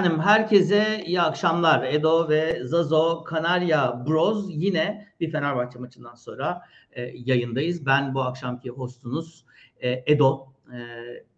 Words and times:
Efendim 0.00 0.20
herkese 0.20 1.04
iyi 1.06 1.20
akşamlar. 1.20 1.82
Edo 1.82 2.28
ve 2.28 2.60
Zazo 2.64 3.24
Kanarya 3.24 4.06
Bros 4.06 4.46
yine 4.48 5.06
bir 5.20 5.30
Fenerbahçe 5.30 5.78
maçından 5.78 6.14
sonra 6.14 6.62
e, 6.92 7.02
yayındayız. 7.02 7.86
Ben 7.86 8.14
bu 8.14 8.22
akşamki 8.22 8.70
hostunuz 8.70 9.44
e, 9.80 10.12
Edo, 10.12 10.46
e, 10.72 10.78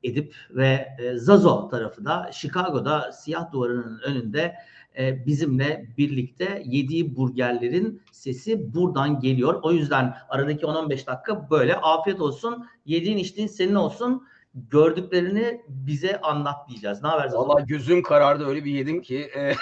Edip 0.08 0.34
ve 0.50 0.88
e, 0.98 1.16
Zazo 1.16 1.68
tarafı 1.68 2.04
da 2.04 2.30
Chicago'da 2.32 3.12
siyah 3.12 3.52
duvarının 3.52 4.00
önünde 4.04 4.54
e, 4.98 5.26
bizimle 5.26 5.86
birlikte 5.98 6.62
yediği 6.66 7.16
burgerlerin 7.16 8.02
sesi 8.12 8.74
buradan 8.74 9.20
geliyor. 9.20 9.60
O 9.62 9.72
yüzden 9.72 10.14
aradaki 10.28 10.66
10-15 10.66 11.06
dakika 11.06 11.50
böyle 11.50 11.76
afiyet 11.76 12.20
olsun. 12.20 12.66
Yediğin 12.86 13.18
içtiğin 13.18 13.48
senin 13.48 13.74
olsun 13.74 14.26
gördüklerini 14.54 15.62
bize 15.68 16.20
anlat 16.20 16.68
diyeceğiz. 16.68 17.02
Ne 17.02 17.08
haber 17.08 17.28
Zazo? 17.28 17.48
Valla 17.48 17.60
gözüm 17.60 18.02
karardı 18.02 18.46
öyle 18.46 18.64
bir 18.64 18.70
yedim 18.70 19.02
ki. 19.02 19.30
E, 19.36 19.54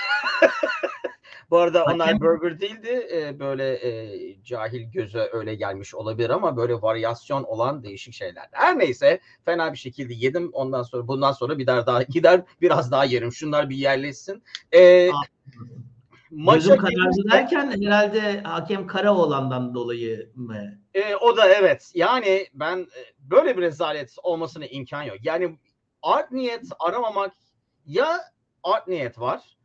bu 1.51 1.59
arada 1.59 1.85
onlar 1.85 2.21
burger 2.21 2.61
değildi. 2.61 3.09
E, 3.13 3.39
böyle 3.39 3.89
e, 3.89 4.43
cahil 4.43 4.93
göze 4.93 5.29
öyle 5.33 5.55
gelmiş 5.55 5.95
olabilir 5.95 6.31
ama 6.31 6.57
böyle 6.57 6.75
varyasyon 6.75 7.45
olan 7.45 7.83
değişik 7.83 8.15
şeyler. 8.15 8.49
Her 8.53 8.79
neyse 8.79 9.21
fena 9.45 9.73
bir 9.73 9.79
şekilde 9.79 10.15
yedim. 10.15 10.51
Ondan 10.53 10.83
sonra 10.83 11.09
bundan 11.09 11.33
sonra 11.33 11.59
bir 11.59 11.67
daha 11.67 11.87
daha 11.87 12.03
gider 12.03 12.43
biraz 12.61 12.91
daha 12.91 13.05
yerim. 13.05 13.33
Şunlar 13.33 13.71
bir 13.71 13.77
yerleşsin. 13.77 14.43
E, 14.75 15.11
maça 16.31 16.59
Gözüm 16.59 16.77
karardı 16.77 17.31
derken 17.33 17.71
herhalde 17.71 18.41
hakem 18.41 18.87
Karaoğlan'dan 18.87 19.75
dolayı 19.75 20.33
mı? 20.35 20.81
E, 20.95 21.15
o 21.15 21.37
da 21.37 21.49
evet. 21.49 21.91
Yani 21.95 22.47
ben 22.55 22.79
e, 22.79 23.01
böyle 23.19 23.57
bir 23.57 23.63
rezalet 23.63 24.17
olmasına 24.23 24.67
imkan 24.67 25.03
yok. 25.03 25.17
Yani 25.23 25.59
art 26.03 26.33
niyet 26.33 26.65
aramamak 26.79 27.33
ya 27.87 28.21
art 28.63 28.89
niyet 28.89 29.19
var 29.19 29.57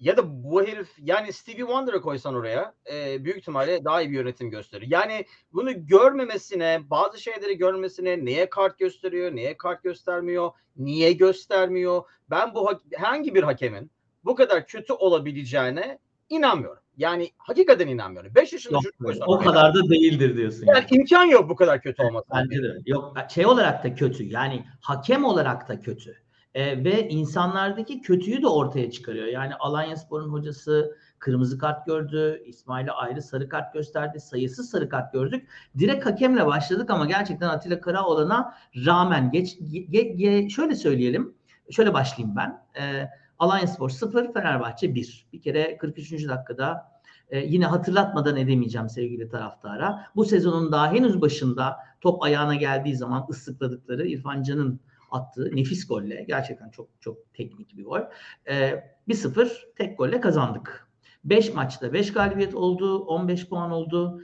ya 0.00 0.16
da 0.16 0.44
bu 0.44 0.66
herif 0.66 0.88
yani 0.98 1.32
Stevie 1.32 1.58
Wonder'ı 1.58 2.00
koysan 2.00 2.34
oraya 2.34 2.74
e, 2.92 3.24
büyük 3.24 3.38
ihtimalle 3.38 3.84
daha 3.84 4.02
iyi 4.02 4.10
bir 4.10 4.14
yönetim 4.14 4.50
gösterir. 4.50 4.86
Yani 4.90 5.24
bunu 5.52 5.86
görmemesine, 5.86 6.80
bazı 6.90 7.20
şeyleri 7.20 7.58
görmesine 7.58 8.24
neye 8.24 8.50
kart 8.50 8.78
gösteriyor, 8.78 9.36
neye 9.36 9.56
kart 9.56 9.82
göstermiyor, 9.82 10.50
niye 10.76 11.12
göstermiyor. 11.12 12.02
Ben 12.30 12.54
bu 12.54 12.70
hangi 12.98 13.34
bir 13.34 13.42
hakemin 13.42 13.90
bu 14.28 14.34
kadar 14.34 14.66
kötü 14.66 14.92
olabileceğine 14.92 15.98
inanmıyorum. 16.28 16.82
Yani 16.96 17.30
hakikaten 17.38 17.88
inanmıyorum. 17.88 18.34
5 18.34 18.52
yaşında 18.52 18.74
Yok, 18.74 18.82
çocuk 18.82 18.98
koysan 19.04 19.28
o 19.28 19.38
kadar 19.38 19.74
da 19.74 19.88
değildir 19.90 20.36
diyorsun. 20.36 20.66
yani 20.66 20.84
imkan 20.90 21.24
yok 21.24 21.50
bu 21.50 21.56
kadar 21.56 21.82
kötü 21.82 22.02
olması. 22.02 22.26
Bence 22.34 22.62
de. 22.62 22.78
Yok 22.86 23.16
şey 23.34 23.46
olarak 23.46 23.84
da 23.84 23.94
kötü. 23.94 24.24
Yani 24.24 24.64
hakem 24.80 25.24
olarak 25.24 25.68
da 25.68 25.80
kötü. 25.80 26.16
Ee, 26.54 26.84
ve 26.84 27.08
insanlardaki 27.08 28.00
kötüyü 28.00 28.42
de 28.42 28.46
ortaya 28.46 28.90
çıkarıyor. 28.90 29.26
Yani 29.26 29.54
Alanya 29.54 29.96
Spor'un 29.96 30.32
hocası 30.32 30.96
kırmızı 31.18 31.58
kart 31.58 31.86
gördü. 31.86 32.42
İsmail'e 32.46 32.90
ayrı 32.92 33.22
sarı 33.22 33.48
kart 33.48 33.74
gösterdi. 33.74 34.20
Sayısız 34.20 34.70
sarı 34.70 34.88
kart 34.88 35.12
gördük. 35.12 35.48
Direkt 35.78 36.06
hakemle 36.06 36.46
başladık 36.46 36.90
ama 36.90 37.06
gerçekten 37.06 37.48
Atilla 37.48 37.80
Karaoğlan'a 37.80 38.54
rağmen 38.86 39.30
geç 39.30 39.56
ge- 39.56 40.16
ge- 40.16 40.50
şöyle 40.50 40.74
söyleyelim. 40.74 41.34
Şöyle 41.70 41.94
başlayayım 41.94 42.36
ben. 42.36 42.62
Ee, 42.80 43.08
Alanya 43.38 43.66
Spor 43.66 43.90
0, 43.90 44.32
Fenerbahçe 44.32 44.94
1. 44.94 45.26
Bir 45.32 45.40
kere 45.40 45.78
43. 45.78 46.28
dakikada 46.28 46.92
e, 47.30 47.38
yine 47.38 47.66
hatırlatmadan 47.66 48.36
edemeyeceğim 48.36 48.88
sevgili 48.88 49.28
taraftara. 49.28 50.06
Bu 50.16 50.24
sezonun 50.24 50.72
daha 50.72 50.92
henüz 50.92 51.20
başında 51.20 51.76
top 52.00 52.22
ayağına 52.22 52.54
geldiği 52.54 52.96
zaman 52.96 53.26
ıslıkladıkları 53.30 54.06
İrfan 54.06 54.42
Can'ın 54.42 54.80
attığı 55.10 55.56
nefis 55.56 55.86
golle 55.86 56.24
gerçekten 56.28 56.70
çok 56.70 56.88
çok 57.00 57.34
teknik 57.34 57.76
bir 57.76 57.84
gol. 57.84 58.00
E, 58.48 58.84
1-0 59.08 59.50
tek 59.76 59.98
golle 59.98 60.20
kazandık. 60.20 60.88
5 61.24 61.54
maçta 61.54 61.92
5 61.92 62.12
galibiyet 62.12 62.54
oldu, 62.54 62.98
15 62.98 63.48
puan 63.48 63.70
oldu. 63.70 64.22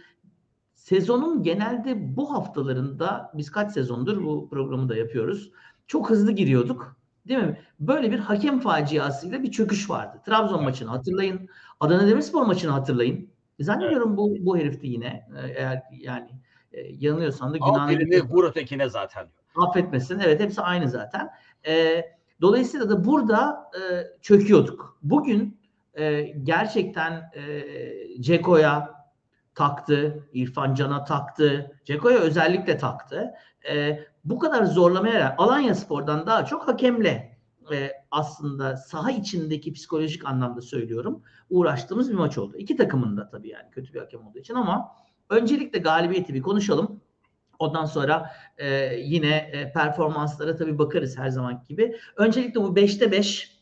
Sezonun 0.75 1.43
genelde 1.43 2.17
bu 2.17 2.35
haftalarında 2.35 3.33
biz 3.35 3.51
kaç 3.51 3.73
sezondur 3.73 4.25
bu 4.25 4.49
programı 4.49 4.89
da 4.89 4.97
yapıyoruz. 4.97 5.51
Çok 5.87 6.11
hızlı 6.11 6.33
giriyorduk. 6.33 6.97
Değil 7.29 7.41
mi? 7.41 7.59
Böyle 7.81 8.11
bir 8.13 8.19
hakem 8.19 8.61
faciasıyla 8.61 9.43
bir 9.43 9.51
çöküş 9.51 9.91
vardı. 9.91 10.21
Trabzon 10.27 10.65
maçını 10.65 10.89
hatırlayın. 10.91 11.49
Adana 11.81 12.07
Demirspor 12.07 12.47
maçını 12.47 12.71
hatırlayın. 12.71 13.29
Zannediyorum 13.61 14.17
bu 14.17 14.37
bu 14.41 14.59
herifti 14.59 14.87
yine. 14.87 15.27
Ee, 15.37 15.49
Eğer 15.57 15.83
yani 15.93 16.31
e, 16.73 16.81
yanılıyorsam 16.99 17.55
da 17.55 17.59
Al 17.61 17.73
günahını 17.73 17.99
birini 17.99 18.23
vur 18.23 18.45
ötekine 18.45 18.89
zaten. 18.89 19.27
affetmesin. 19.57 20.19
Evet 20.19 20.41
hepsi 20.41 20.61
aynı 20.61 20.89
zaten. 20.89 21.31
Ee, 21.67 22.05
dolayısıyla 22.41 22.91
da 22.91 23.05
burada 23.05 23.71
e, 23.75 23.81
çöküyorduk. 24.23 24.99
Bugün 25.03 25.61
e, 25.95 26.23
gerçekten 26.23 27.13
e, 27.13 27.63
Ceko'ya 28.21 28.94
taktı, 29.55 30.29
İrfan 30.33 30.75
Can'a 30.75 31.05
taktı, 31.05 31.77
Ceko'ya 31.85 32.19
özellikle 32.19 32.79
taktı. 32.79 33.31
E, 33.71 34.05
bu 34.25 34.39
kadar 34.39 34.65
zorlamaya 34.65 35.35
Alanya 35.39 35.75
Spor'dan 35.75 36.27
daha 36.27 36.45
çok 36.45 36.69
hakemle 36.69 37.39
e, 37.73 37.93
aslında 38.11 38.77
saha 38.77 39.11
içindeki 39.11 39.73
psikolojik 39.73 40.25
anlamda 40.27 40.61
söylüyorum 40.61 41.23
uğraştığımız 41.51 42.11
bir 42.11 42.15
maç 42.15 42.39
oldu. 42.39 42.57
İki 42.57 42.77
takımın 42.77 43.17
da 43.17 43.29
tabii 43.29 43.49
yani 43.49 43.71
kötü 43.71 43.95
bir 43.95 44.01
hakem 44.01 44.27
olduğu 44.27 44.39
için 44.39 44.55
ama 44.55 44.97
öncelikle 45.31 45.79
galibiyeti 45.79 46.35
bir 46.35 46.43
konuşalım. 46.43 47.01
Ondan 47.59 47.85
sonra 47.85 48.31
e, 48.59 48.97
yine 48.97 49.37
e, 49.37 49.73
performanslara 49.73 50.57
tabii 50.57 50.79
bakarız 50.79 51.19
her 51.19 51.29
zaman 51.29 51.63
gibi. 51.69 51.97
Öncelikle 52.17 52.61
bu 52.61 52.67
5'te 52.67 53.13
5 53.13 53.54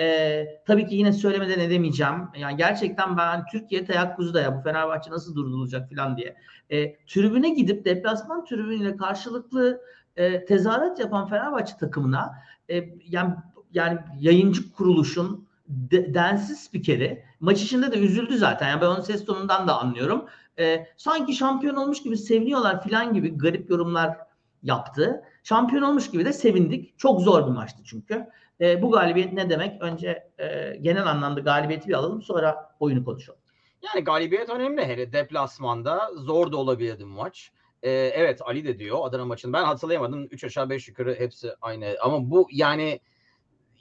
e, 0.00 0.46
tabii 0.66 0.86
ki 0.86 0.94
yine 0.94 1.12
söylemeden 1.12 1.60
edemeyeceğim. 1.60 2.28
Yani 2.36 2.56
gerçekten 2.56 3.16
ben 3.16 3.46
Türkiye 3.52 3.84
teyakkuzu 3.84 4.38
ya 4.38 4.58
bu 4.58 4.62
Fenerbahçe 4.62 5.10
nasıl 5.10 5.34
durdurulacak 5.34 5.90
falan 5.90 6.16
diye. 6.16 6.36
E, 6.70 6.96
tribüne 7.06 7.50
gidip 7.50 7.84
deplasman 7.84 8.44
tribünüyle 8.44 8.96
karşılıklı 8.96 9.80
e, 10.16 10.44
tezahürat 10.44 10.98
yapan 10.98 11.28
Fenerbahçe 11.28 11.76
takımına 11.76 12.32
e, 12.70 12.88
yani 13.08 13.34
yani 13.72 13.98
yayıncı 14.20 14.72
kuruluşun 14.72 15.48
de, 15.68 16.14
densiz 16.14 16.60
spikeri 16.60 17.24
maç 17.40 17.62
içinde 17.62 17.92
de 17.92 17.98
üzüldü 17.98 18.36
zaten. 18.38 18.68
Yani 18.68 18.80
ben 18.80 18.86
onun 18.86 19.00
ses 19.00 19.24
tonundan 19.24 19.68
da 19.68 19.80
anlıyorum. 19.80 20.24
E, 20.58 20.86
sanki 20.96 21.34
şampiyon 21.34 21.76
olmuş 21.76 22.02
gibi 22.02 22.16
seviniyorlar 22.16 22.88
falan 22.88 23.14
gibi 23.14 23.38
garip 23.38 23.70
yorumlar 23.70 24.16
yaptı. 24.62 25.22
Şampiyon 25.42 25.82
olmuş 25.82 26.10
gibi 26.10 26.24
de 26.24 26.32
sevindik. 26.32 26.98
Çok 26.98 27.20
zor 27.20 27.46
bir 27.46 27.52
maçtı 27.52 27.82
çünkü. 27.84 28.26
E, 28.60 28.82
bu 28.82 28.90
galibiyet 28.90 29.32
ne 29.32 29.50
demek? 29.50 29.82
Önce 29.82 30.30
e, 30.38 30.76
genel 30.80 31.06
anlamda 31.06 31.40
galibiyeti 31.40 31.88
bir 31.88 31.94
alalım 31.94 32.22
sonra 32.22 32.76
oyunu 32.80 33.04
konuşalım. 33.04 33.40
Yani 33.82 34.04
galibiyet 34.04 34.48
önemli. 34.48 34.84
Hele 34.84 35.12
deplasmanda 35.12 36.10
zor 36.14 36.52
da 36.52 36.56
olabilirdi 36.56 37.04
maç. 37.04 37.52
Ee, 37.82 37.90
evet 37.90 38.40
Ali 38.42 38.64
de 38.64 38.78
diyor 38.78 38.98
Adana 39.02 39.24
maçını. 39.24 39.52
Ben 39.52 39.64
hatırlayamadım. 39.64 40.24
3 40.30 40.44
aşağı 40.44 40.70
5 40.70 40.88
yukarı 40.88 41.14
hepsi 41.14 41.50
aynı. 41.60 41.96
Ama 42.00 42.30
bu 42.30 42.48
yani 42.52 43.00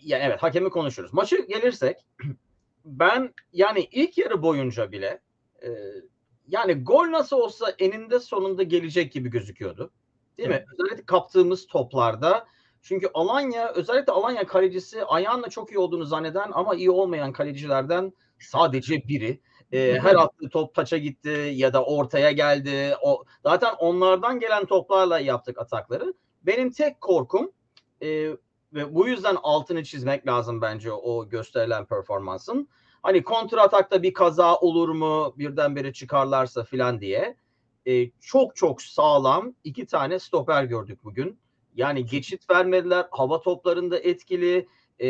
ya 0.01 0.19
evet 0.19 0.43
hakemi 0.43 0.69
konuşuruz. 0.69 1.13
Maçı 1.13 1.47
gelirsek 1.47 1.97
ben 2.85 3.33
yani 3.53 3.87
ilk 3.91 4.17
yarı 4.17 4.41
boyunca 4.41 4.91
bile 4.91 5.21
e, 5.63 5.69
yani 6.47 6.83
gol 6.83 7.11
nasıl 7.11 7.37
olsa 7.37 7.73
eninde 7.79 8.19
sonunda 8.19 8.63
gelecek 8.63 9.11
gibi 9.11 9.29
gözüküyordu. 9.29 9.91
Değil 10.39 10.49
mi? 10.49 10.65
Özellikle 10.73 11.05
kaptığımız 11.05 11.67
toplarda 11.67 12.47
çünkü 12.81 13.09
Alanya 13.13 13.71
özellikle 13.71 14.13
Alanya 14.13 14.47
kalecisi 14.47 15.03
ayağınla 15.03 15.49
çok 15.49 15.71
iyi 15.71 15.79
olduğunu 15.79 16.05
zanneden 16.05 16.51
ama 16.53 16.75
iyi 16.75 16.91
olmayan 16.91 17.33
kalecilerden 17.33 18.13
sadece 18.39 19.07
biri. 19.07 19.41
E, 19.71 19.99
her 19.99 20.15
attığı 20.15 20.49
top 20.49 20.75
taça 20.75 20.97
gitti 20.97 21.51
ya 21.53 21.73
da 21.73 21.85
ortaya 21.85 22.31
geldi. 22.31 22.95
O 23.01 23.23
zaten 23.43 23.73
onlardan 23.79 24.39
gelen 24.39 24.65
toplarla 24.65 25.19
yaptık 25.19 25.57
atakları. 25.57 26.13
Benim 26.43 26.71
tek 26.71 27.01
korkum 27.01 27.51
e, 28.01 28.07
ve 28.73 28.95
bu 28.95 29.07
yüzden 29.07 29.37
altını 29.43 29.83
çizmek 29.83 30.27
lazım 30.27 30.61
bence 30.61 30.91
o 30.91 31.29
gösterilen 31.29 31.85
performansın. 31.85 32.69
Hani 33.01 33.23
kontra 33.23 33.61
atakta 33.61 34.03
bir 34.03 34.13
kaza 34.13 34.55
olur 34.55 34.89
mu 34.89 35.33
birdenbire 35.37 35.93
çıkarlarsa 35.93 36.63
filan 36.63 37.01
diye. 37.01 37.35
E, 37.89 38.11
çok 38.21 38.55
çok 38.55 38.81
sağlam 38.81 39.53
iki 39.63 39.85
tane 39.85 40.19
stoper 40.19 40.63
gördük 40.63 41.03
bugün. 41.03 41.39
Yani 41.75 42.05
geçit 42.05 42.49
vermediler. 42.49 43.07
Hava 43.11 43.41
toplarında 43.41 43.99
etkili. 43.99 44.67
E, 45.01 45.07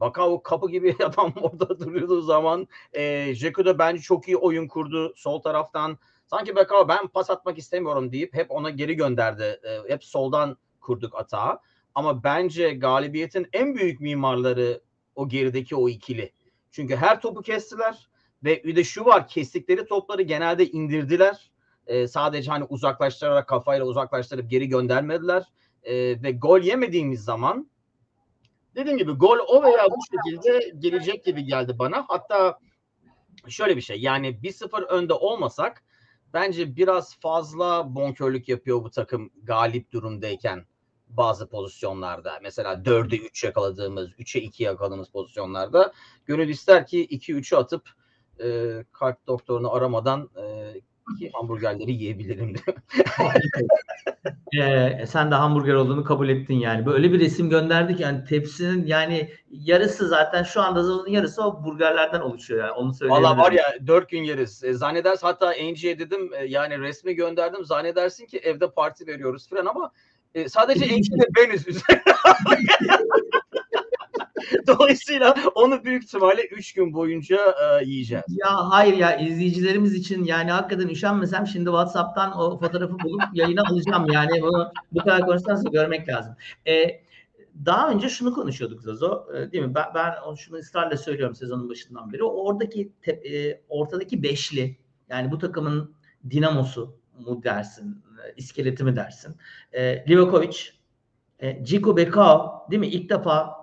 Bakao 0.00 0.42
kapı 0.42 0.70
gibi 0.70 0.96
adam 1.04 1.32
orada 1.40 1.78
duruyordu 1.78 2.20
zaman. 2.20 2.68
E, 2.92 3.34
Jeko 3.34 3.64
da 3.64 3.78
bence 3.78 4.02
çok 4.02 4.28
iyi 4.28 4.36
oyun 4.36 4.68
kurdu 4.68 5.14
sol 5.16 5.42
taraftan. 5.42 5.98
Sanki 6.26 6.56
Bakao 6.56 6.88
ben 6.88 7.06
pas 7.06 7.30
atmak 7.30 7.58
istemiyorum 7.58 8.12
deyip 8.12 8.34
hep 8.34 8.50
ona 8.50 8.70
geri 8.70 8.94
gönderdi. 8.94 9.60
E, 9.64 9.92
hep 9.92 10.04
soldan 10.04 10.56
kurduk 10.80 11.14
atağı. 11.14 11.58
Ama 11.94 12.24
bence 12.24 12.70
galibiyetin 12.74 13.46
en 13.52 13.74
büyük 13.74 14.00
mimarları 14.00 14.80
o 15.14 15.28
gerideki 15.28 15.76
o 15.76 15.88
ikili. 15.88 16.32
Çünkü 16.70 16.96
her 16.96 17.20
topu 17.20 17.42
kestiler 17.42 18.08
ve 18.44 18.64
bir 18.64 18.76
de 18.76 18.84
şu 18.84 19.04
var 19.04 19.28
kestikleri 19.28 19.86
topları 19.86 20.22
genelde 20.22 20.66
indirdiler. 20.66 21.52
E, 21.86 22.08
sadece 22.08 22.50
hani 22.50 22.64
uzaklaştırarak 22.64 23.48
kafayla 23.48 23.86
uzaklaştırıp 23.86 24.50
geri 24.50 24.68
göndermediler. 24.68 25.42
E, 25.82 25.94
ve 26.22 26.32
gol 26.32 26.60
yemediğimiz 26.60 27.24
zaman 27.24 27.70
dediğim 28.74 28.98
gibi 28.98 29.12
gol 29.12 29.38
o 29.48 29.62
veya 29.62 29.86
bu 29.90 30.16
şekilde 30.16 30.72
gelecek 30.78 31.24
gibi 31.24 31.44
geldi 31.44 31.78
bana. 31.78 32.04
Hatta 32.08 32.58
şöyle 33.48 33.76
bir 33.76 33.80
şey 33.80 34.00
yani 34.00 34.28
1-0 34.28 34.86
önde 34.86 35.14
olmasak 35.14 35.82
bence 36.32 36.76
biraz 36.76 37.20
fazla 37.20 37.94
bonkörlük 37.94 38.48
yapıyor 38.48 38.84
bu 38.84 38.90
takım 38.90 39.30
galip 39.42 39.92
durumdayken 39.92 40.66
bazı 41.08 41.48
pozisyonlarda. 41.48 42.38
Mesela 42.42 42.72
4'e 42.72 43.18
3 43.18 43.44
yakaladığımız, 43.44 44.10
3'e 44.12 44.40
2 44.40 44.62
yakaladığımız 44.62 45.08
pozisyonlarda 45.08 45.92
gönül 46.26 46.48
ister 46.48 46.86
ki 46.86 47.06
2-3'ü 47.06 47.56
atıp 47.56 47.90
e, 48.44 48.78
kalp 48.92 49.26
doktorunu 49.26 49.74
aramadan 49.74 50.30
e, 50.36 50.74
hamburgerleri 51.32 51.92
yiyebilirim 51.92 52.54
diyor. 52.54 52.76
Ee, 54.58 55.06
sen 55.06 55.30
de 55.30 55.34
hamburger 55.34 55.74
olduğunu 55.74 56.04
kabul 56.04 56.28
ettin 56.28 56.54
yani. 56.54 56.86
Böyle 56.86 57.12
bir 57.12 57.20
resim 57.20 57.50
gönderdik 57.50 58.00
yani 58.00 58.24
tepsinin 58.24 58.86
yani 58.86 59.30
yarısı 59.50 60.08
zaten 60.08 60.42
şu 60.42 60.60
anda 60.60 60.82
Zazo'nun 60.82 61.10
yarısı 61.10 61.42
o 61.42 61.64
burgerlerden 61.64 62.20
oluşuyor 62.20 62.60
yani 62.60 62.72
onu 62.72 62.94
söyleyebilirim. 62.94 63.30
Valla 63.30 63.42
var 63.42 63.52
ya 63.52 63.64
dört 63.86 64.08
gün 64.08 64.24
yeriz. 64.24 64.64
E, 64.64 64.72
zannedersin 64.72 65.26
hatta 65.26 65.46
Angie'ye 65.46 65.98
dedim 65.98 66.30
e, 66.34 66.44
yani 66.44 66.78
resmi 66.78 67.14
gönderdim. 67.14 67.64
Zannedersin 67.64 68.26
ki 68.26 68.38
evde 68.38 68.70
parti 68.70 69.06
veriyoruz 69.06 69.48
falan 69.48 69.66
ama 69.66 69.92
e, 70.34 70.48
sadece 70.48 70.84
Angie 70.94 71.16
ile 71.16 71.26
beniz 71.36 71.68
üzerine. 71.68 72.02
Dolayısıyla 74.66 75.34
onu 75.54 75.84
büyük 75.84 76.04
ihtimalle 76.04 76.46
3 76.46 76.72
gün 76.72 76.94
boyunca 76.94 77.36
e, 77.36 77.84
yiyeceğiz. 77.84 78.24
Ya 78.28 78.70
hayır 78.70 78.96
ya 78.96 79.16
izleyicilerimiz 79.16 79.94
için 79.94 80.24
yani 80.24 80.50
hakikaten 80.50 80.88
üşenmesem 80.88 81.46
şimdi 81.46 81.64
WhatsApp'tan 81.64 82.38
o 82.38 82.58
fotoğrafı 82.58 82.98
bulup 82.98 83.22
yayına 83.32 83.62
alacağım 83.70 84.06
yani 84.12 84.42
bunu 84.42 84.72
bu 84.92 84.98
kadar 84.98 85.26
konuştuktan 85.26 85.56
sonra 85.56 85.70
görmek 85.70 86.08
lazım. 86.08 86.36
Ee, 86.66 87.02
daha 87.64 87.90
önce 87.90 88.08
şunu 88.08 88.34
konuşuyorduk 88.34 88.82
Zazo 88.82 89.26
e, 89.34 89.52
değil 89.52 89.64
mi? 89.64 89.74
Ben, 89.74 89.84
ben 89.94 90.34
şunu 90.34 90.56
ısrarla 90.56 90.96
söylüyorum 90.96 91.34
sezonun 91.34 91.68
başından 91.68 92.12
beri. 92.12 92.24
Oradaki 92.24 92.92
te, 93.02 93.12
e, 93.12 93.62
ortadaki 93.68 94.22
beşli 94.22 94.76
yani 95.08 95.30
bu 95.30 95.38
takımın 95.38 95.94
dinamosu 96.30 96.96
mu 97.18 97.42
dersin, 97.42 98.04
e, 98.24 98.34
iskeleti 98.36 98.84
mi 98.84 98.96
dersin? 98.96 99.36
E, 99.72 100.04
Livakovic, 100.08 100.58
e, 101.38 101.64
Ciku 101.64 101.96
Bekao 101.96 102.66
değil 102.70 102.80
mi? 102.80 102.86
İlk 102.86 103.10
defa 103.10 103.61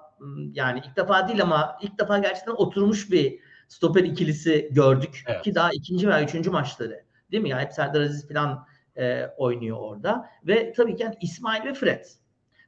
yani 0.53 0.81
ilk 0.85 0.97
defa 0.97 1.27
değil 1.27 1.41
ama 1.41 1.77
ilk 1.81 1.99
defa 1.99 2.17
gerçekten 2.17 2.51
oturmuş 2.51 3.11
bir 3.11 3.39
stoper 3.67 4.03
ikilisi 4.03 4.69
gördük. 4.71 5.23
Evet. 5.27 5.41
Ki 5.43 5.55
daha 5.55 5.71
ikinci 5.71 6.07
veya 6.07 6.23
üçüncü 6.23 6.49
maçları. 6.49 7.03
Değil 7.31 7.43
mi? 7.43 7.49
Yani 7.49 7.61
hep 7.61 7.73
Serdar 7.73 8.01
Aziz 8.01 8.27
falan 8.27 8.65
e, 8.95 9.25
oynuyor 9.37 9.77
orada. 9.79 10.29
Ve 10.47 10.73
tabii 10.73 10.95
ki 10.95 11.03
yani 11.03 11.15
İsmail 11.21 11.65
ve 11.65 11.73
Fred. 11.73 12.05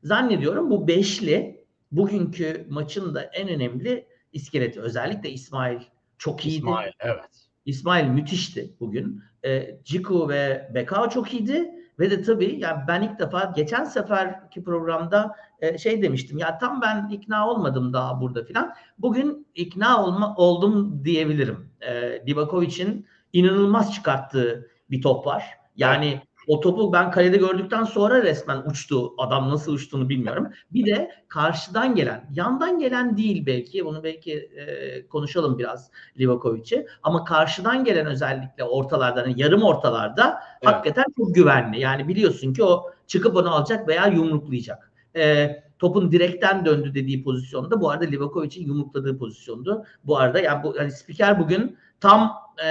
Zannediyorum 0.03 0.69
bu 0.69 0.87
beşli 0.87 1.65
bugünkü 1.91 2.65
maçın 2.69 3.15
da 3.15 3.21
en 3.23 3.49
önemli 3.49 4.07
iskeleti. 4.33 4.81
Özellikle 4.81 5.29
İsmail 5.29 5.79
çok 6.17 6.45
iyiydi. 6.45 6.57
İsmail 6.57 6.91
evet. 6.99 7.47
İsmail 7.65 8.07
müthişti 8.07 8.73
bugün. 8.79 9.23
E, 9.45 9.79
Ciku 9.83 10.29
ve 10.29 10.71
Bekao 10.73 11.09
çok 11.09 11.33
iyiydi. 11.33 11.71
Ve 11.99 12.11
de 12.11 12.21
tabii 12.21 12.59
yani 12.59 12.81
ben 12.87 13.01
ilk 13.01 13.19
defa 13.19 13.53
geçen 13.55 13.83
seferki 13.83 14.63
programda 14.63 15.35
e, 15.59 15.77
şey 15.77 16.01
demiştim. 16.01 16.37
Ya 16.37 16.57
tam 16.57 16.81
ben 16.81 17.09
ikna 17.09 17.49
olmadım 17.49 17.93
daha 17.93 18.21
burada 18.21 18.43
filan. 18.43 18.73
Bugün 18.97 19.47
ikna 19.55 20.05
olma 20.05 20.35
oldum 20.35 21.05
diyebilirim. 21.05 21.69
E, 21.81 22.23
Divakovic'in 22.27 23.07
inanılmaz 23.33 23.93
çıkarttığı 23.93 24.69
bir 24.89 25.01
top 25.01 25.27
var. 25.27 25.43
Yani 25.75 26.21
o 26.47 26.59
topu 26.59 26.93
ben 26.93 27.11
kalede 27.11 27.37
gördükten 27.37 27.83
sonra 27.83 28.23
resmen 28.23 28.61
uçtu. 28.69 29.13
Adam 29.17 29.49
nasıl 29.49 29.73
uçtuğunu 29.73 30.09
bilmiyorum. 30.09 30.47
Bir 30.73 30.85
de 30.85 31.11
karşıdan 31.27 31.95
gelen, 31.95 32.29
yandan 32.33 32.79
gelen 32.79 33.17
değil 33.17 33.45
belki. 33.45 33.85
Bunu 33.85 34.03
belki 34.03 34.33
e, 34.33 35.07
konuşalım 35.07 35.57
biraz 35.59 35.91
Livakovic'i. 36.19 36.87
Ama 37.03 37.23
karşıdan 37.23 37.83
gelen 37.83 38.05
özellikle 38.05 38.63
ortalardan, 38.63 39.21
yani 39.21 39.41
yarım 39.41 39.63
ortalarda 39.63 40.39
Evet. 40.61 40.73
hakikaten 40.73 41.05
çok 41.17 41.35
güvenli. 41.35 41.79
Yani 41.79 42.07
biliyorsun 42.07 42.53
ki 42.53 42.63
o 42.63 42.91
çıkıp 43.07 43.35
onu 43.35 43.55
alacak 43.55 43.87
veya 43.87 44.07
yumruklayacak. 44.07 44.91
E, 45.15 45.55
topun 45.79 46.11
direkten 46.11 46.65
döndü 46.65 46.93
dediği 46.93 47.23
pozisyonda 47.23 47.81
bu 47.81 47.89
arada 47.89 48.05
Livakovic'in 48.05 48.67
yumrukladığı 48.67 49.17
pozisyondu. 49.17 49.85
Bu 50.03 50.17
arada 50.17 50.39
yani 50.39 50.63
bu 50.63 50.75
hani 50.77 50.91
spiker 50.91 51.39
bugün 51.39 51.77
tam 52.01 52.37
e, 52.63 52.67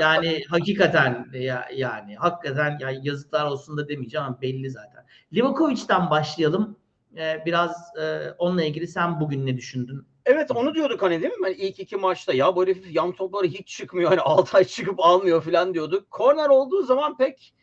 yani 0.00 0.42
hakikaten 0.48 1.26
ya, 1.32 1.68
yani 1.74 2.14
hakikaten 2.16 2.78
yani 2.80 2.98
yazıklar 3.02 3.46
olsun 3.46 3.76
da 3.76 3.88
demeyeceğim 3.88 4.26
ama 4.26 4.40
belli 4.40 4.70
zaten. 4.70 5.06
Livakovic'ten 5.34 6.10
başlayalım. 6.10 6.76
E, 7.16 7.42
biraz 7.46 7.96
e, 8.00 8.30
onunla 8.38 8.64
ilgili 8.64 8.88
sen 8.88 9.20
bugün 9.20 9.46
ne 9.46 9.56
düşündün? 9.56 10.06
Evet 10.26 10.50
onu 10.50 10.74
diyorduk 10.74 11.02
hani 11.02 11.22
değil 11.22 11.32
mi? 11.32 11.46
Hani 11.46 11.54
ilk 11.54 11.80
iki 11.80 11.96
maçta 11.96 12.34
ya 12.34 12.56
bu 12.56 12.62
herif 12.62 12.94
yan 12.94 13.12
topları 13.12 13.46
hiç 13.46 13.68
çıkmıyor. 13.68 14.10
Hani 14.10 14.20
Altay 14.20 14.64
çıkıp 14.64 15.00
almıyor 15.00 15.42
falan 15.42 15.74
diyorduk. 15.74 16.10
Korner 16.10 16.48
olduğu 16.48 16.82
zaman 16.82 17.16
pek 17.16 17.54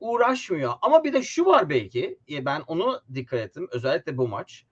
uğraşmıyor. 0.00 0.72
Ama 0.82 1.04
bir 1.04 1.12
de 1.12 1.22
şu 1.22 1.46
var 1.46 1.70
belki. 1.70 2.18
e, 2.30 2.44
Ben 2.44 2.62
onu 2.66 3.00
dikkat 3.14 3.40
ettim. 3.40 3.68
Özellikle 3.72 4.16
bu 4.16 4.28
maç. 4.28 4.64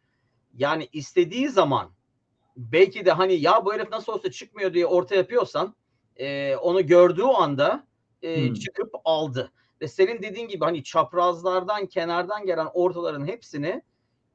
Yani 0.54 0.88
istediği 0.92 1.48
zaman 1.48 1.93
belki 2.56 3.06
de 3.06 3.12
hani 3.12 3.34
ya 3.34 3.64
bu 3.64 3.74
herif 3.74 3.90
nasıl 3.90 4.12
olsa 4.12 4.30
çıkmıyor 4.30 4.74
diye 4.74 4.86
orta 4.86 5.14
yapıyorsan 5.14 5.74
e, 6.16 6.56
onu 6.56 6.86
gördüğü 6.86 7.22
anda 7.22 7.86
e, 8.22 8.48
Hmm. 8.48 8.54
çıkıp 8.54 8.94
aldı. 9.04 9.52
Ve 9.80 9.88
senin 9.88 10.22
dediğin 10.22 10.48
gibi 10.48 10.64
hani 10.64 10.84
çaprazlardan 10.84 11.86
kenardan 11.86 12.46
gelen 12.46 12.68
ortaların 12.74 13.26
hepsini 13.26 13.82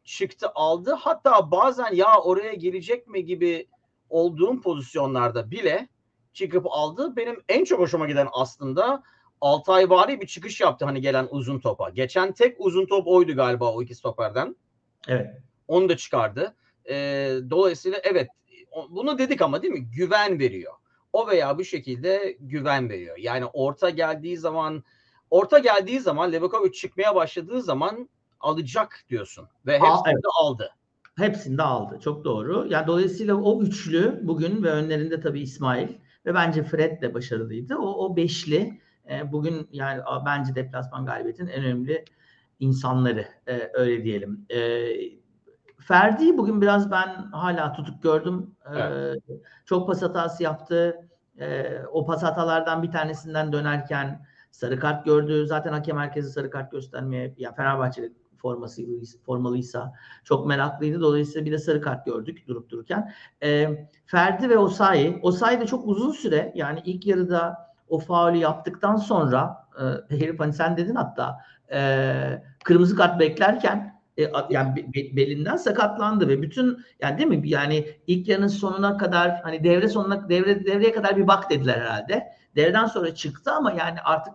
çıktı 0.03 0.47
aldı. 0.55 0.93
Hatta 0.99 1.51
bazen 1.51 1.93
ya 1.93 2.19
oraya 2.21 2.53
gelecek 2.53 3.07
mi 3.07 3.25
gibi 3.25 3.67
olduğum 4.09 4.61
pozisyonlarda 4.61 5.51
bile 5.51 5.89
çıkıp 6.33 6.65
aldı. 6.69 7.15
Benim 7.15 7.43
en 7.49 7.63
çok 7.63 7.79
hoşuma 7.79 8.07
giden 8.07 8.27
aslında 8.31 9.03
Altay 9.41 9.89
vari 9.89 10.21
bir 10.21 10.27
çıkış 10.27 10.61
yaptı 10.61 10.85
hani 10.85 11.01
gelen 11.01 11.27
uzun 11.31 11.59
topa. 11.59 11.89
Geçen 11.89 12.31
tek 12.31 12.55
uzun 12.59 12.85
top 12.85 13.07
oydu 13.07 13.35
galiba 13.35 13.73
o 13.73 13.81
iki 13.81 13.95
stoperden. 13.95 14.55
Evet. 15.07 15.27
Onu 15.67 15.89
da 15.89 15.97
çıkardı. 15.97 16.55
Ee, 16.89 17.37
dolayısıyla 17.49 17.99
evet 18.03 18.27
bunu 18.89 19.17
dedik 19.17 19.41
ama 19.41 19.61
değil 19.61 19.73
mi? 19.73 19.91
Güven 19.91 20.39
veriyor. 20.39 20.73
O 21.13 21.27
veya 21.27 21.57
bu 21.57 21.63
şekilde 21.63 22.37
güven 22.39 22.89
veriyor. 22.89 23.17
Yani 23.17 23.45
orta 23.45 23.89
geldiği 23.89 24.37
zaman 24.37 24.83
orta 25.29 25.59
geldiği 25.59 25.99
zaman 25.99 26.31
Levakovic 26.31 26.71
çıkmaya 26.71 27.15
başladığı 27.15 27.61
zaman 27.61 28.09
alacak 28.39 29.05
diyorsun. 29.09 29.47
Ve 29.65 29.73
hepsini 29.73 29.91
Aa, 29.91 30.03
evet. 30.05 30.23
de 30.23 30.27
aldı. 30.41 30.69
Hepsini 31.17 31.57
de 31.57 31.63
aldı. 31.63 31.99
Çok 32.03 32.23
doğru. 32.23 32.67
Yani 32.69 32.87
dolayısıyla 32.87 33.35
o 33.35 33.61
üçlü 33.61 34.19
bugün 34.23 34.63
ve 34.63 34.69
önlerinde 34.69 35.19
tabii 35.19 35.41
İsmail 35.41 35.87
ve 36.25 36.33
bence 36.33 36.63
Fred 36.63 37.01
de 37.01 37.13
başarılıydı. 37.13 37.75
O, 37.75 38.05
o 38.05 38.15
beşli 38.15 38.81
e, 39.09 39.31
bugün 39.31 39.67
yani 39.71 40.01
bence 40.25 40.55
deplasman 40.55 41.05
galibiyetinin 41.05 41.51
en 41.51 41.63
önemli 41.63 42.05
insanları 42.59 43.27
e, 43.47 43.69
öyle 43.73 44.03
diyelim. 44.03 44.45
E, 44.49 44.59
Ferdi 45.79 46.37
bugün 46.37 46.61
biraz 46.61 46.91
ben 46.91 47.07
hala 47.31 47.73
tutuk 47.73 48.03
gördüm. 48.03 48.55
E, 48.75 49.13
Çok 49.65 49.87
pas 49.87 50.01
hatası 50.01 50.43
yaptı. 50.43 51.07
E, 51.39 51.77
o 51.91 52.05
pas 52.05 52.23
hatalardan 52.23 52.83
bir 52.83 52.91
tanesinden 52.91 53.53
dönerken 53.53 54.25
sarı 54.51 54.79
kart 54.79 55.05
gördü. 55.05 55.45
Zaten 55.47 55.73
hakem 55.73 55.97
herkese 55.97 56.29
sarı 56.29 56.49
kart 56.49 56.71
göstermeye 56.71 57.35
ya 57.37 57.53
Fenerbahçe 57.53 58.11
forması 58.37 58.81
formalıysa 59.25 59.93
çok 60.23 60.47
meraklıydı. 60.47 61.01
Dolayısıyla 61.01 61.45
bir 61.45 61.51
de 61.51 61.57
sarı 61.57 61.81
kart 61.81 62.05
gördük 62.05 62.47
durup 62.47 62.69
dururken. 62.69 63.13
E, 63.43 63.69
Ferdi 64.05 64.49
ve 64.49 64.57
Osayi. 64.57 65.19
Osayi 65.21 65.59
de 65.59 65.65
çok 65.65 65.87
uzun 65.87 66.11
süre 66.11 66.51
yani 66.55 66.81
ilk 66.85 67.07
yarıda 67.07 67.69
o 67.89 67.99
faulü 67.99 68.37
yaptıktan 68.37 68.95
sonra 68.95 69.67
e, 69.79 70.15
herif 70.19 70.39
hani 70.39 70.53
sen 70.53 70.77
dedin 70.77 70.95
hatta 70.95 71.37
e, 71.71 72.43
kırmızı 72.63 72.95
kart 72.95 73.19
beklerken 73.19 73.98
e, 74.19 74.31
yani 74.49 74.75
be- 74.75 74.93
be- 74.93 75.15
belinden 75.15 75.55
sakatlandı 75.55 76.27
ve 76.27 76.41
bütün 76.41 76.85
yani 77.01 77.17
değil 77.17 77.29
mi 77.29 77.49
yani 77.49 77.89
ilk 78.07 78.27
yarının 78.27 78.47
sonuna 78.47 78.97
kadar 78.97 79.41
hani 79.43 79.63
devre 79.63 79.89
sonuna 79.89 80.29
devre 80.29 80.65
devreye 80.65 80.91
kadar 80.91 81.17
bir 81.17 81.27
bak 81.27 81.49
dediler 81.49 81.77
herhalde. 81.77 82.27
Devreden 82.55 82.85
sonra 82.85 83.15
çıktı 83.15 83.51
ama 83.51 83.71
yani 83.71 84.01
artık 84.03 84.33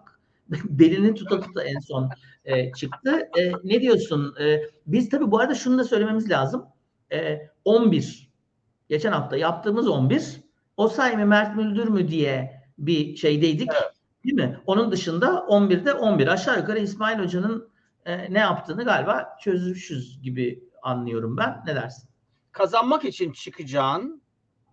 belini 0.65 1.15
tuta 1.15 1.41
tuta 1.41 1.63
en 1.63 1.79
son 1.79 2.11
e, 2.45 2.73
çıktı. 2.73 3.29
E, 3.39 3.53
ne 3.65 3.81
diyorsun? 3.81 4.35
E, 4.41 4.61
biz 4.87 5.09
tabii 5.09 5.31
bu 5.31 5.41
arada 5.41 5.55
şunu 5.55 5.79
da 5.79 5.85
söylememiz 5.85 6.31
lazım. 6.31 6.67
E, 7.13 7.49
11 7.65 8.31
geçen 8.89 9.13
hafta 9.13 9.37
yaptığımız 9.37 9.89
11 9.89 10.45
Osay 10.77 11.17
mı 11.17 11.27
Mert 11.27 11.57
Müldür 11.57 11.89
mü 11.89 12.09
diye 12.09 12.63
bir 12.79 13.17
şeydeydik. 13.17 13.69
Evet. 13.73 13.95
Değil 14.25 14.35
mi? 14.35 14.61
Onun 14.67 14.93
dışında 14.93 15.27
11'de 15.27 15.93
11. 15.93 16.27
Aşağı 16.27 16.59
yukarı 16.59 16.79
İsmail 16.79 17.19
Hoca'nın 17.19 17.69
e, 18.07 18.33
ne 18.33 18.39
yaptığını 18.39 18.85
galiba 18.85 19.37
çözmüşüz 19.41 20.23
gibi 20.23 20.65
anlıyorum 20.83 21.37
ben. 21.37 21.63
Ne 21.67 21.75
dersin? 21.75 22.09
Kazanmak 22.53 23.05
için 23.05 23.33
çıkacağın 23.33 24.23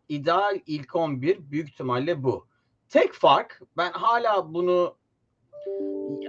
ideal 0.10 0.60
ilk 0.66 0.96
11 0.96 1.52
büyük 1.52 1.70
ihtimalle 1.70 2.24
bu. 2.24 2.48
Tek 2.90 3.14
fark 3.14 3.62
ben 3.78 3.92
hala 3.92 4.54
bunu 4.54 4.98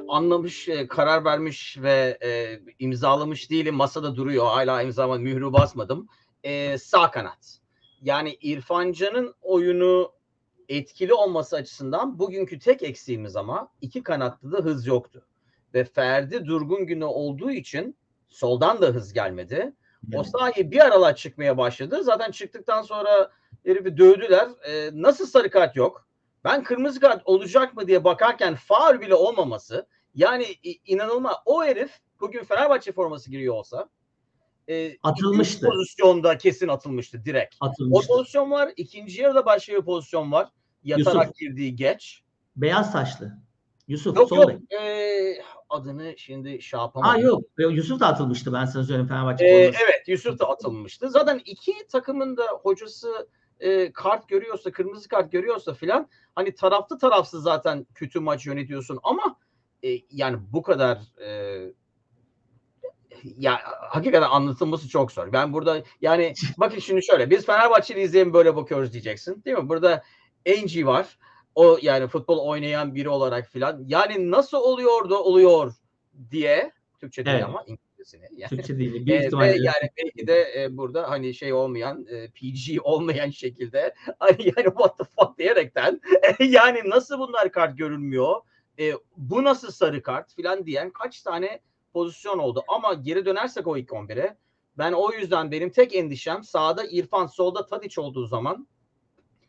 anlamış, 0.08 0.68
e, 0.68 0.88
karar 0.88 1.24
vermiş 1.24 1.78
ve 1.82 2.18
e, 2.24 2.60
imzalamış 2.78 3.50
değilim. 3.50 3.74
Masada 3.74 4.16
duruyor. 4.16 4.46
Hala 4.46 4.82
imzama 4.82 5.18
mührü 5.18 5.52
basmadım. 5.52 6.08
e, 6.42 6.78
sağ 6.78 7.10
kanat. 7.10 7.58
Yani 8.02 8.38
İrfan 8.40 8.92
Can'ın 8.92 9.34
oyunu 9.42 10.12
etkili 10.68 11.14
olması 11.14 11.56
açısından 11.56 12.18
bugünkü 12.18 12.58
tek 12.58 12.82
eksiğimiz 12.82 13.36
ama 13.36 13.68
iki 13.80 14.02
kanatta 14.02 14.52
da 14.52 14.56
hız 14.56 14.86
yoktu. 14.86 15.26
Ve 15.74 15.84
Ferdi 15.84 16.46
durgun 16.46 16.86
günü 16.86 17.04
olduğu 17.04 17.50
için 17.50 17.96
soldan 18.28 18.82
da 18.82 18.86
hız 18.86 19.12
gelmedi. 19.12 19.72
O 20.14 20.24
sahaya 20.24 20.70
bir 20.70 20.86
aralar 20.86 21.16
çıkmaya 21.16 21.58
başladı. 21.58 22.02
Zaten 22.02 22.30
çıktıktan 22.30 22.82
sonra 22.82 23.30
herifi 23.64 23.96
dövdüler. 23.96 24.48
Ee, 24.68 24.90
nasıl 24.92 25.26
sarı 25.26 25.50
kart 25.50 25.76
yok? 25.76 26.08
Ben 26.44 26.62
kırmızı 26.62 27.00
kart 27.00 27.22
olacak 27.24 27.76
mı 27.76 27.86
diye 27.86 28.04
bakarken 28.04 28.54
faul 28.54 29.00
bile 29.00 29.14
olmaması 29.14 29.86
yani 30.14 30.46
inanılmaz. 30.86 31.36
O 31.46 31.64
herif 31.64 32.00
bugün 32.20 32.44
Fenerbahçe 32.44 32.92
forması 32.92 33.30
giriyor 33.30 33.54
olsa 33.54 33.88
e, 34.68 34.98
atılmıştı. 35.02 35.66
Pozisyonda 35.66 36.38
kesin 36.38 36.68
atılmıştı 36.68 37.24
direkt. 37.24 37.54
Atılmıştı. 37.60 38.12
O 38.12 38.16
pozisyon 38.16 38.50
var. 38.50 38.72
İkinci 38.76 39.22
yarıda 39.22 39.46
başka 39.46 39.72
bir 39.72 39.82
pozisyon 39.82 40.32
var. 40.32 40.48
Yatarak 40.84 41.26
Yusuf. 41.26 41.38
girdiği 41.38 41.76
geç. 41.76 42.22
Beyaz 42.56 42.92
saçlı. 42.92 43.38
Yusuf 43.88 44.16
yok, 44.16 44.32
yok. 44.32 44.50
Ee, 44.80 45.34
adını 45.68 46.14
şimdi 46.16 46.62
şey 46.62 46.80
yapamadım. 46.80 47.10
Aa 47.10 47.18
yok. 47.18 47.42
Yusuf 47.58 48.00
da 48.00 48.06
atılmıştı 48.06 48.52
ben 48.52 48.64
sana 48.64 48.84
söyleyeyim 48.84 49.08
Fenerbahçe. 49.08 49.44
Ee, 49.44 49.72
evet 49.84 50.02
Yusuf 50.06 50.38
da 50.38 50.48
atılmıştı. 50.48 51.10
Zaten 51.10 51.40
iki 51.44 51.86
takımın 51.86 52.36
da 52.36 52.44
hocası 52.62 53.28
e, 53.60 53.92
kart 53.92 54.28
görüyorsa, 54.28 54.72
kırmızı 54.72 55.08
kart 55.08 55.32
görüyorsa 55.32 55.74
filan 55.74 56.08
hani 56.34 56.54
taraflı 56.54 56.98
tarafsız 56.98 57.42
zaten 57.42 57.86
kötü 57.94 58.20
maç 58.20 58.46
yönetiyorsun 58.46 58.98
ama 59.02 59.36
e, 59.84 59.88
yani 60.10 60.38
bu 60.52 60.62
kadar 60.62 60.98
e, 61.20 61.58
ya 63.24 63.60
hakikaten 63.80 64.28
anlatılması 64.28 64.88
çok 64.88 65.12
zor. 65.12 65.32
Ben 65.32 65.52
burada 65.52 65.82
yani 66.00 66.34
bakın 66.58 66.78
şimdi 66.78 67.04
şöyle 67.04 67.30
biz 67.30 67.46
Fenerbahçe'yi 67.46 68.04
izleyen 68.04 68.32
böyle 68.32 68.56
bakıyoruz 68.56 68.92
diyeceksin. 68.92 69.44
Değil 69.44 69.58
mi? 69.58 69.68
Burada 69.68 70.02
Enci 70.46 70.86
var. 70.86 71.18
O 71.54 71.78
yani 71.82 72.06
futbol 72.06 72.38
oynayan 72.38 72.94
biri 72.94 73.08
olarak 73.08 73.48
filan. 73.48 73.84
Yani 73.86 74.30
nasıl 74.30 74.58
oluyor 74.58 75.10
da 75.10 75.22
oluyor 75.22 75.74
diye 76.30 76.72
Türkçe 77.00 77.24
değil 77.26 77.36
evet. 77.36 77.46
ama 77.46 77.64
İngilizcesini. 77.66 78.28
Yani. 78.36 78.50
Türkçe 78.50 78.78
değil. 78.78 79.06
Bir 79.06 79.14
e, 79.14 79.38
ve 79.38 79.46
yani 79.46 79.90
belki 79.98 80.26
de 80.26 80.62
e, 80.62 80.76
burada 80.76 81.10
hani 81.10 81.34
şey 81.34 81.52
olmayan 81.52 82.06
e, 82.10 82.28
PG 82.28 82.78
olmayan 82.82 83.30
şekilde 83.30 83.94
hani 84.18 84.42
yani 84.56 84.64
what 84.64 84.98
the 84.98 85.04
fuck 85.04 85.38
diyerekten 85.38 86.00
e, 86.38 86.44
yani 86.44 86.80
nasıl 86.84 87.18
bunlar 87.18 87.52
kart 87.52 87.78
görünmüyor? 87.78 88.40
E, 88.78 88.92
bu 89.16 89.44
nasıl 89.44 89.70
sarı 89.70 90.02
kart 90.02 90.34
filan 90.34 90.66
diyen 90.66 90.90
kaç 90.90 91.22
tane 91.22 91.60
pozisyon 91.92 92.38
oldu. 92.38 92.64
Ama 92.68 92.94
geri 92.94 93.26
dönersek 93.26 93.66
o 93.66 93.76
ilk 93.76 93.88
11'e 93.88 94.36
ben 94.78 94.92
o 94.92 95.12
yüzden 95.12 95.50
benim 95.50 95.70
tek 95.70 95.94
endişem 95.94 96.44
sağda 96.44 96.84
İrfan 96.84 97.26
solda 97.26 97.66
Tadiç 97.66 97.98
olduğu 97.98 98.26
zaman 98.26 98.66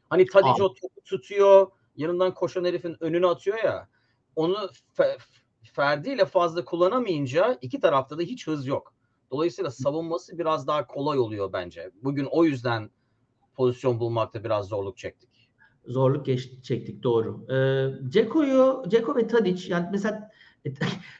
hani 0.09 0.25
Tadiç 0.25 0.61
o 0.61 0.73
topu 0.73 1.01
tutuyor 1.05 1.71
yanından 1.95 2.33
koşan 2.33 2.65
herifin 2.65 2.97
önüne 2.99 3.27
atıyor 3.27 3.63
ya 3.63 3.87
onu 4.35 4.57
fe, 4.93 5.17
Ferdi 5.73 6.09
ile 6.09 6.25
fazla 6.25 6.65
kullanamayınca 6.65 7.57
iki 7.61 7.79
tarafta 7.79 8.17
da 8.17 8.21
hiç 8.21 8.47
hız 8.47 8.67
yok. 8.67 8.93
Dolayısıyla 9.31 9.71
savunması 9.71 10.37
biraz 10.37 10.67
daha 10.67 10.87
kolay 10.87 11.19
oluyor 11.19 11.53
bence. 11.53 11.91
Bugün 12.03 12.27
o 12.31 12.45
yüzden 12.45 12.89
pozisyon 13.55 13.99
bulmakta 13.99 14.43
biraz 14.43 14.67
zorluk 14.67 14.97
çektik. 14.97 15.49
Zorluk 15.85 16.25
geç, 16.25 16.63
çektik 16.63 17.03
doğru. 17.03 17.45
Ee, 17.53 18.09
Ceko'yu, 18.09 18.83
Ceko 18.87 19.15
ve 19.15 19.27
Tadic 19.27 19.71
yani 19.71 19.87
mesela 19.91 20.31
e, 20.65 20.73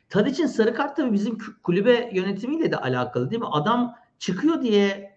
Tadic'in 0.10 0.48
sarı 0.48 0.74
kart 0.74 0.98
tabii 0.98 1.14
bizim 1.14 1.38
kulübe 1.64 2.12
yönetimiyle 2.14 2.72
de 2.72 2.78
alakalı 2.78 3.30
değil 3.30 3.42
mi? 3.42 3.48
Adam 3.52 3.96
çıkıyor 4.20 4.62
diye 4.62 5.13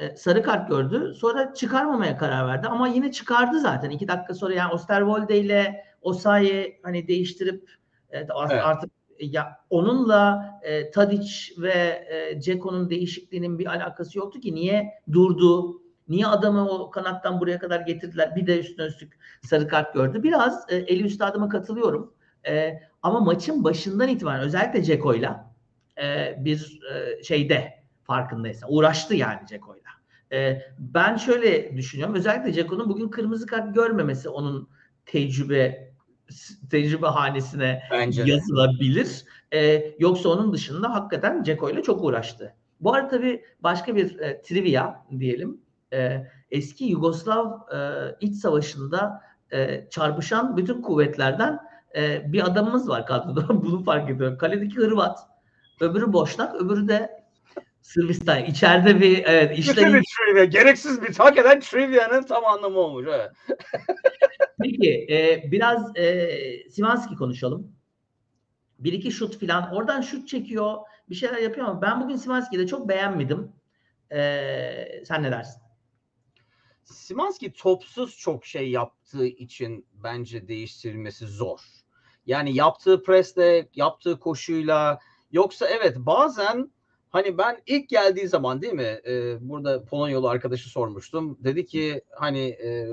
e, 0.00 0.16
sarı 0.16 0.42
kart 0.42 0.68
gördü. 0.68 1.14
Sonra 1.16 1.54
çıkarmamaya 1.54 2.16
karar 2.16 2.46
verdi 2.48 2.66
ama 2.68 2.88
yine 2.88 3.12
çıkardı 3.12 3.60
zaten. 3.60 3.90
iki 3.90 4.08
dakika 4.08 4.34
sonra 4.34 4.54
yani 4.54 4.72
Osterwolde 4.72 5.40
ile 5.40 5.84
Osayi 6.02 6.80
hani 6.82 7.08
değiştirip 7.08 7.70
evet, 8.10 8.30
evet. 8.50 8.62
artık 8.64 8.90
ya 9.20 9.56
onunla 9.70 10.50
e, 10.62 10.90
Tadic 10.90 11.30
ve 11.58 12.06
e, 12.10 12.40
Ceko'nun 12.40 12.90
değişikliğinin 12.90 13.58
bir 13.58 13.66
alakası 13.66 14.18
yoktu 14.18 14.40
ki. 14.40 14.54
Niye 14.54 14.90
durdu? 15.12 15.82
Niye 16.08 16.26
adamı 16.26 16.68
o 16.68 16.90
kanattan 16.90 17.40
buraya 17.40 17.58
kadar 17.58 17.80
getirdiler? 17.80 18.36
Bir 18.36 18.46
de 18.46 18.58
üstüne 18.58 18.86
üstlük 18.86 19.18
sarı 19.42 19.68
kart 19.68 19.94
gördü. 19.94 20.22
Biraz 20.22 20.64
e, 20.68 20.76
Eli 20.76 21.02
Üstad'ıma 21.02 21.48
katılıyorum. 21.48 22.14
E, 22.48 22.80
ama 23.02 23.20
maçın 23.20 23.64
başından 23.64 24.08
itibaren 24.08 24.40
özellikle 24.40 24.82
Ceko'yla 24.82 25.54
e, 26.02 26.36
bir 26.44 26.80
e, 26.94 27.22
şeyde 27.22 27.79
farkındaysa 28.10 28.66
uğraştı 28.68 29.14
yani 29.14 29.40
Ceko'yla. 29.48 29.90
E, 30.32 30.62
ben 30.78 31.16
şöyle 31.16 31.76
düşünüyorum. 31.76 32.14
Özellikle 32.14 32.52
Ceko'nun 32.52 32.88
bugün 32.88 33.08
kırmızı 33.08 33.46
kart 33.46 33.74
görmemesi 33.74 34.28
onun 34.28 34.68
tecrübe 35.06 35.92
tecrübe 36.70 37.06
hanesine 37.06 37.82
Bence 37.90 38.22
yazılabilir. 38.22 39.24
E, 39.54 39.92
yoksa 39.98 40.28
onun 40.28 40.52
dışında 40.52 40.94
hakikaten 40.94 41.42
Ceko 41.42 41.70
ile 41.70 41.82
çok 41.82 42.04
uğraştı. 42.04 42.54
Bu 42.80 42.94
arada 42.94 43.08
tabii 43.08 43.44
başka 43.60 43.96
bir 43.96 44.18
e, 44.18 44.42
trivia 44.42 44.94
diyelim. 45.18 45.60
E, 45.92 46.26
eski 46.50 46.84
Yugoslav 46.84 47.52
e, 47.74 47.78
iç 48.20 48.36
savaşında 48.36 49.22
e, 49.52 49.86
çarpışan 49.90 50.56
bütün 50.56 50.82
kuvvetlerden 50.82 51.58
e, 51.96 52.32
bir 52.32 52.46
adamımız 52.46 52.88
var 52.88 53.06
kadroda. 53.06 53.48
Bunu 53.64 53.84
fark 53.84 54.10
ediyorum. 54.10 54.38
Kaledeki 54.38 54.76
Hırvat. 54.76 55.18
Öbürü 55.80 56.12
Boşnak. 56.12 56.54
Öbürü 56.54 56.88
de 56.88 57.19
Sırbistan. 57.90 58.44
İçeride 58.44 59.00
bir 59.00 59.24
evet 59.24 59.58
işte 59.58 59.86
bir 59.86 60.02
trivia. 60.02 60.44
Gereksiz 60.44 61.02
bir 61.02 61.14
hak 61.14 61.38
eden 61.38 61.60
trivia'nın 61.60 62.22
tam 62.22 62.44
anlamı 62.44 62.78
olmuş. 62.78 63.06
Evet. 63.08 63.30
Peki 64.62 65.06
e, 65.10 65.44
biraz 65.52 65.96
e, 65.96 66.68
Simanski 66.70 67.14
konuşalım. 67.14 67.72
Bir 68.78 68.92
iki 68.92 69.12
şut 69.12 69.38
filan. 69.38 69.74
Oradan 69.74 70.00
şut 70.00 70.28
çekiyor. 70.28 70.76
Bir 71.08 71.14
şeyler 71.14 71.38
yapıyor 71.38 71.66
ama 71.66 71.82
ben 71.82 72.00
bugün 72.00 72.16
Simanski'yi 72.16 72.62
de 72.62 72.66
çok 72.66 72.88
beğenmedim. 72.88 73.52
E, 74.12 75.02
sen 75.04 75.22
ne 75.22 75.30
dersin? 75.30 75.62
Simanski 76.84 77.52
topsuz 77.52 78.18
çok 78.18 78.46
şey 78.46 78.70
yaptığı 78.70 79.26
için 79.26 79.86
bence 79.92 80.48
değiştirilmesi 80.48 81.26
zor. 81.26 81.60
Yani 82.26 82.54
yaptığı 82.54 83.02
presle, 83.02 83.68
yaptığı 83.74 84.20
koşuyla 84.20 84.98
yoksa 85.32 85.68
evet 85.68 85.96
bazen 85.98 86.70
hani 87.10 87.38
ben 87.38 87.62
ilk 87.66 87.88
geldiği 87.88 88.28
zaman 88.28 88.62
değil 88.62 88.72
mi 88.72 89.00
e, 89.06 89.36
burada 89.48 89.84
Polonyalı 89.84 90.30
arkadaşı 90.30 90.68
sormuştum. 90.68 91.38
Dedi 91.40 91.66
ki 91.66 92.02
hani 92.10 92.48
e, 92.48 92.88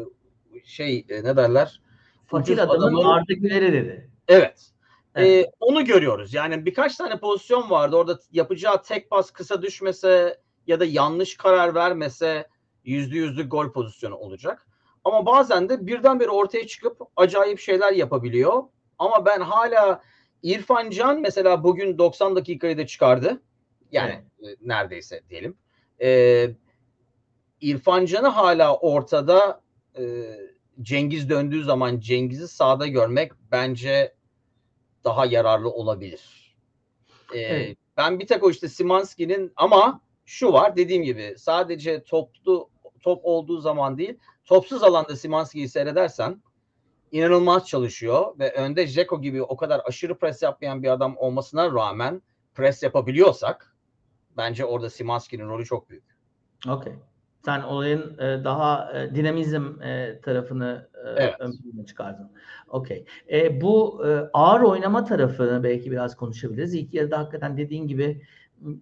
şey 0.64 1.06
e, 1.10 1.24
ne 1.24 1.38
derler? 1.38 1.82
Fakir 2.26 2.58
adamın 2.58 2.82
adamı... 2.82 3.14
Arda 3.14 3.34
Güler'i 3.34 3.74
dedi. 3.74 4.12
Evet. 4.28 4.72
evet. 5.16 5.46
E, 5.46 5.52
onu 5.60 5.86
görüyoruz. 5.86 6.34
Yani 6.34 6.66
birkaç 6.66 6.96
tane 6.96 7.20
pozisyon 7.20 7.70
vardı. 7.70 7.96
Orada 7.96 8.20
yapacağı 8.32 8.84
tek 8.84 9.10
pas 9.10 9.32
kısa 9.32 9.62
düşmese 9.62 10.40
ya 10.68 10.80
da 10.80 10.86
yanlış 10.86 11.38
karar 11.38 11.76
vermese 11.76 12.48
yüzde 12.84 13.18
yüzlük 13.18 13.52
gol 13.52 13.72
pozisyonu 13.72 14.16
olacak. 14.16 14.68
Ama 15.04 15.26
bazen 15.26 15.70
de 15.70 15.88
birdenbire 15.88 16.30
ortaya 16.30 16.68
çıkıp 16.68 17.02
acayip 17.16 17.60
şeyler 17.60 17.94
yapabiliyor. 17.94 18.64
Ama 19.00 19.26
ben 19.26 19.42
hala 19.42 20.02
İrfan 20.44 20.90
Can 20.90 21.22
mesela 21.22 21.64
bugün 21.64 21.98
90 21.98 22.36
dakikayı 22.36 22.78
da 22.78 22.88
çıkardı. 22.88 23.42
Yani 23.92 24.22
evet. 24.44 24.58
E, 24.62 24.68
neredeyse 24.68 25.22
diyelim. 25.30 25.58
Ee, 26.02 26.50
İrfan 27.62 28.06
Can'ı 28.06 28.28
hala 28.28 28.78
ortada 28.78 29.62
e, 29.98 30.04
Cengiz 30.82 31.30
döndüğü 31.30 31.64
zaman 31.64 32.00
Cengiz'i 32.00 32.48
sağda 32.48 32.88
görmek 32.88 33.32
bence 33.52 34.14
daha 35.04 35.26
yararlı 35.26 35.70
olabilir. 35.70 36.56
Ee, 37.34 37.40
evet. 37.40 37.78
Ben 37.98 38.20
bir 38.20 38.28
tek 38.28 38.44
o 38.44 38.50
işte 38.50 38.70
Simanski'nin 38.70 39.54
ama 39.56 40.02
şu 40.26 40.54
var 40.54 40.76
dediğim 40.76 41.04
gibi 41.04 41.36
sadece 41.38 42.04
toplu 42.04 42.70
top 43.00 43.20
olduğu 43.24 43.60
zaman 43.60 43.98
değil 43.98 44.18
topsuz 44.46 44.84
alanda 44.84 45.16
Simanski'yi 45.16 45.70
seyredersen 45.70 46.42
inanılmaz 47.12 47.68
çalışıyor 47.68 48.40
ve 48.40 48.54
önde 48.54 48.88
Jeko 48.88 49.22
gibi 49.22 49.44
o 49.44 49.58
kadar 49.58 49.82
aşırı 49.86 50.18
pres 50.18 50.42
yapmayan 50.42 50.84
bir 50.84 50.90
adam 50.90 51.18
olmasına 51.18 51.72
rağmen 51.74 52.22
pres 52.56 52.84
yapabiliyorsak 52.84 53.77
bence 54.38 54.66
orada 54.66 54.90
Simanski'nin 54.90 55.48
rolü 55.48 55.66
çok 55.66 55.90
büyük. 55.90 56.04
Okey. 56.68 56.94
Sen 57.46 57.62
olayın 57.62 58.18
e, 58.20 58.44
daha 58.44 58.94
e, 58.94 59.16
dinamizm 59.16 59.82
e, 59.82 60.22
tarafını 60.22 60.90
evet. 61.06 61.36
ön 61.40 61.52
plana 61.52 61.86
çıkardın. 61.86 62.32
Okey. 62.68 63.06
E, 63.32 63.62
bu 63.62 64.06
e, 64.08 64.30
ağır 64.34 64.62
oynama 64.62 65.04
tarafını 65.04 65.64
belki 65.64 65.92
biraz 65.92 66.16
konuşabiliriz. 66.16 66.74
İlk 66.74 66.94
yarıda 66.94 67.20
hakikaten 67.20 67.58
dediğin 67.58 67.88
gibi 67.88 68.22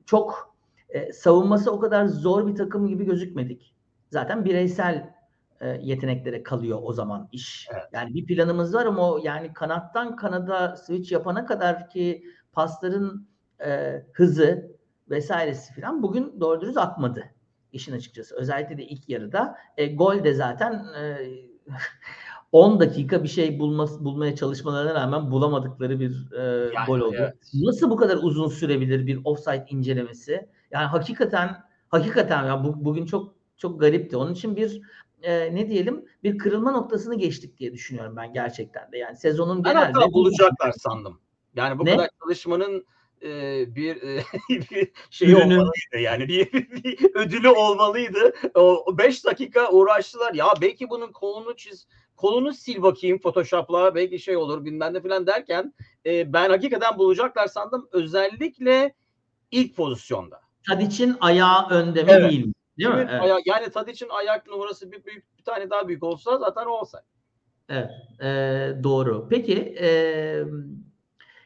çok 0.05 0.55
e, 0.89 1.13
savunması 1.13 1.71
o 1.71 1.79
kadar 1.79 2.05
zor 2.05 2.47
bir 2.47 2.55
takım 2.55 2.87
gibi 2.87 3.05
gözükmedik. 3.05 3.75
Zaten 4.09 4.45
bireysel 4.45 5.13
e, 5.61 5.67
yeteneklere 5.67 6.43
kalıyor 6.43 6.79
o 6.81 6.93
zaman 6.93 7.29
iş. 7.31 7.67
Evet. 7.73 7.83
Yani 7.93 8.13
bir 8.13 8.25
planımız 8.25 8.73
var 8.73 8.85
ama 8.85 9.11
o 9.11 9.17
yani 9.23 9.53
kanattan 9.53 10.15
kanada 10.15 10.75
switch 10.75 11.11
yapana 11.11 11.45
kadar 11.45 11.89
ki 11.89 12.25
pasların 12.53 13.27
e, 13.65 14.01
hızı 14.13 14.74
vesairesi 15.09 15.73
falan 15.81 16.03
bugün 16.03 16.39
doğru 16.39 16.61
dürüst 16.61 16.77
akmadı. 16.77 17.23
işin 17.71 17.93
açıkçası. 17.93 18.35
Özellikle 18.35 18.77
de 18.77 18.83
ilk 18.85 19.09
yarıda. 19.09 19.55
E, 19.77 19.87
gol 19.95 20.23
de 20.23 20.33
zaten 20.33 20.85
e, 20.99 21.17
10 22.51 22.79
dakika 22.79 23.23
bir 23.23 23.27
şey 23.27 23.59
bulması, 23.59 24.05
bulmaya 24.05 24.35
çalışmalarına 24.35 24.93
rağmen 24.93 25.31
bulamadıkları 25.31 25.99
bir 25.99 26.31
e, 26.37 26.41
Yani, 26.75 26.85
gol 26.87 26.99
oldu. 26.99 27.15
evet. 27.19 27.35
Nasıl 27.53 27.89
bu 27.89 27.95
kadar 27.95 28.17
uzun 28.21 28.47
sürebilir 28.47 29.07
bir 29.07 29.19
offside 29.25 29.65
incelemesi? 29.69 30.49
Yani 30.71 30.85
hakikaten 30.85 31.49
hakikaten 31.89 32.45
ya 32.45 32.63
bu, 32.63 32.85
bugün 32.85 33.05
çok 33.05 33.35
çok 33.57 33.79
garipti. 33.79 34.17
Onun 34.17 34.33
için 34.33 34.55
bir 34.55 34.81
e, 35.21 35.55
ne 35.55 35.69
diyelim 35.69 36.05
bir 36.23 36.37
kırılma 36.37 36.71
noktasını 36.71 37.15
geçtik 37.15 37.57
diye 37.59 37.73
düşünüyorum 37.73 38.15
ben 38.15 38.33
gerçekten 38.33 38.91
de. 38.91 38.97
Yani 38.97 39.15
sezonun 39.17 39.63
Ben 39.63 39.73
genelde 39.73 40.13
bulacaklar 40.13 40.71
sandım. 40.71 41.19
Yani 41.55 41.79
bu 41.79 41.85
Ne? 41.85 41.91
kadar 41.91 42.09
çalışmanın 42.23 42.85
e, 43.25 43.65
bir, 43.75 44.01
e, 44.01 44.23
bir 44.71 44.91
şeyi 45.09 45.31
Ürünü. 45.31 45.43
olmalıydı. 45.43 45.99
Yani 45.99 46.27
bir, 46.27 46.51
bir 46.53 47.15
ödülü 47.15 47.49
olmalıydı. 47.49 48.33
O 48.55 48.97
5 48.97 49.25
dakika 49.25 49.71
uğraştılar. 49.71 50.33
Ya 50.33 50.47
belki 50.61 50.89
bunun 50.89 51.11
kolunu 51.11 51.55
çiz, 51.55 51.87
kolunu 52.15 52.53
sil 52.61 52.77
bakayım 52.81 53.19
Photoshop'la 53.19 53.95
belki 53.95 54.19
şey 54.19 54.37
olur 54.37 54.65
bilmem 54.65 54.93
ne 54.93 55.01
falan 55.01 55.27
derken 55.27 55.73
e, 56.05 56.33
ben 56.33 56.49
hakikaten 56.49 56.97
bulacaklar 56.97 57.47
sandım. 57.47 57.89
Özellikle 57.91 58.93
ilk 59.51 59.75
pozisyonda. 59.75 60.41
Tadic'in 60.67 61.15
ayağı 61.21 61.69
önde 61.69 62.03
mi 62.03 62.11
Evet. 62.11 62.31
değil 62.31 62.45
mi? 62.45 62.53
Değil 62.77 62.89
mi? 62.89 63.07
Evet. 63.11 63.21
aya- 63.21 63.41
yani 63.45 63.69
Tadic'in 63.69 64.09
ayak 64.09 64.47
numarası 64.47 64.91
bir, 64.91 65.05
büyük, 65.05 65.37
bir 65.37 65.43
tane 65.43 65.69
daha 65.69 65.87
büyük 65.87 66.03
olsa 66.03 66.37
zaten 66.37 66.65
o 66.65 66.69
olsa. 66.69 67.03
Evet, 67.69 67.89
e, 68.21 68.27
doğru. 68.83 69.27
Peki, 69.29 69.75
e, 69.81 69.87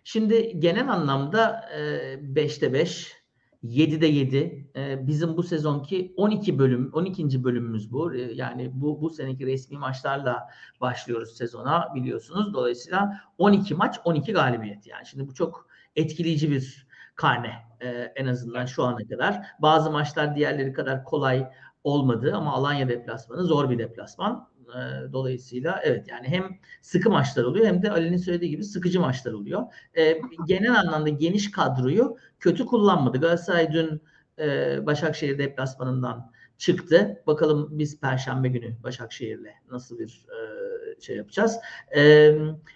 şimdi 0.04 0.60
genel 0.60 0.92
anlamda 0.92 1.70
e, 1.74 1.80
5'te 2.14 2.74
5, 2.74 3.20
7'de 3.64 4.08
7. 4.08 4.72
E, 4.76 5.08
bizim 5.08 5.38
bu 5.38 5.44
sezonki 5.44 6.14
12 6.18 6.60
bölüm, 6.60 6.90
12. 6.94 7.44
bölümümüz 7.44 7.92
bu. 7.92 8.16
E, 8.16 8.34
yani 8.34 8.72
bu 8.74 9.02
bu 9.02 9.10
seneki 9.10 9.46
resmi 9.46 9.78
maçlarla 9.78 10.50
başlıyoruz 10.82 11.38
sezona 11.38 11.88
biliyorsunuz. 11.96 12.54
Dolayısıyla 12.54 13.22
12 13.38 13.76
maç, 13.76 14.00
12 14.04 14.34
galibiyet. 14.34 14.88
Yani 14.88 15.06
şimdi 15.06 15.28
bu 15.28 15.34
çok 15.34 15.68
etkileyici 15.96 16.52
bir 16.52 16.88
karne 17.16 17.54
e, 17.82 17.88
en 18.16 18.28
azından 18.28 18.66
şu 18.66 18.84
ana 18.84 19.08
kadar. 19.08 19.42
Bazı 19.60 19.92
maçlar 19.92 20.36
diğerleri 20.36 20.74
kadar 20.74 21.04
kolay 21.04 21.48
olmadı 21.84 22.34
ama 22.36 22.54
Alanya 22.54 22.90
deplasmanı 22.90 23.44
zor 23.44 23.70
bir 23.70 23.80
deplasman. 23.80 24.50
E, 24.70 25.14
dolayısıyla 25.14 25.80
evet 25.84 26.08
yani 26.08 26.28
hem 26.28 26.60
sıkı 26.82 27.10
maçlar 27.10 27.44
oluyor 27.44 27.66
hem 27.66 27.82
de 27.82 27.92
Ali'nin 27.92 28.18
söylediği 28.18 28.52
gibi 28.52 28.64
sıkıcı 28.64 29.00
maçlar 29.00 29.34
oluyor. 29.34 29.64
E, 29.98 30.22
genel 30.48 30.80
anlamda 30.80 31.10
geniş 31.10 31.52
kadroyu 31.52 32.18
kötü 32.40 32.66
kullanmadı. 32.66 33.18
Galatasaray 33.18 33.74
dün 33.74 34.02
e, 34.40 34.86
Başakşehir 34.86 35.38
deplasmanından 35.38 36.32
çıktı. 36.58 37.24
Bakalım 37.28 37.68
biz 37.72 38.00
Perşembe 38.00 38.48
günü 38.48 38.84
Başakşehir'le 38.84 39.54
nasıl 39.72 40.00
bir 40.00 40.26
e, 40.30 41.02
şey 41.02 41.18
yapacağız. 41.18 41.58
E, 41.96 42.32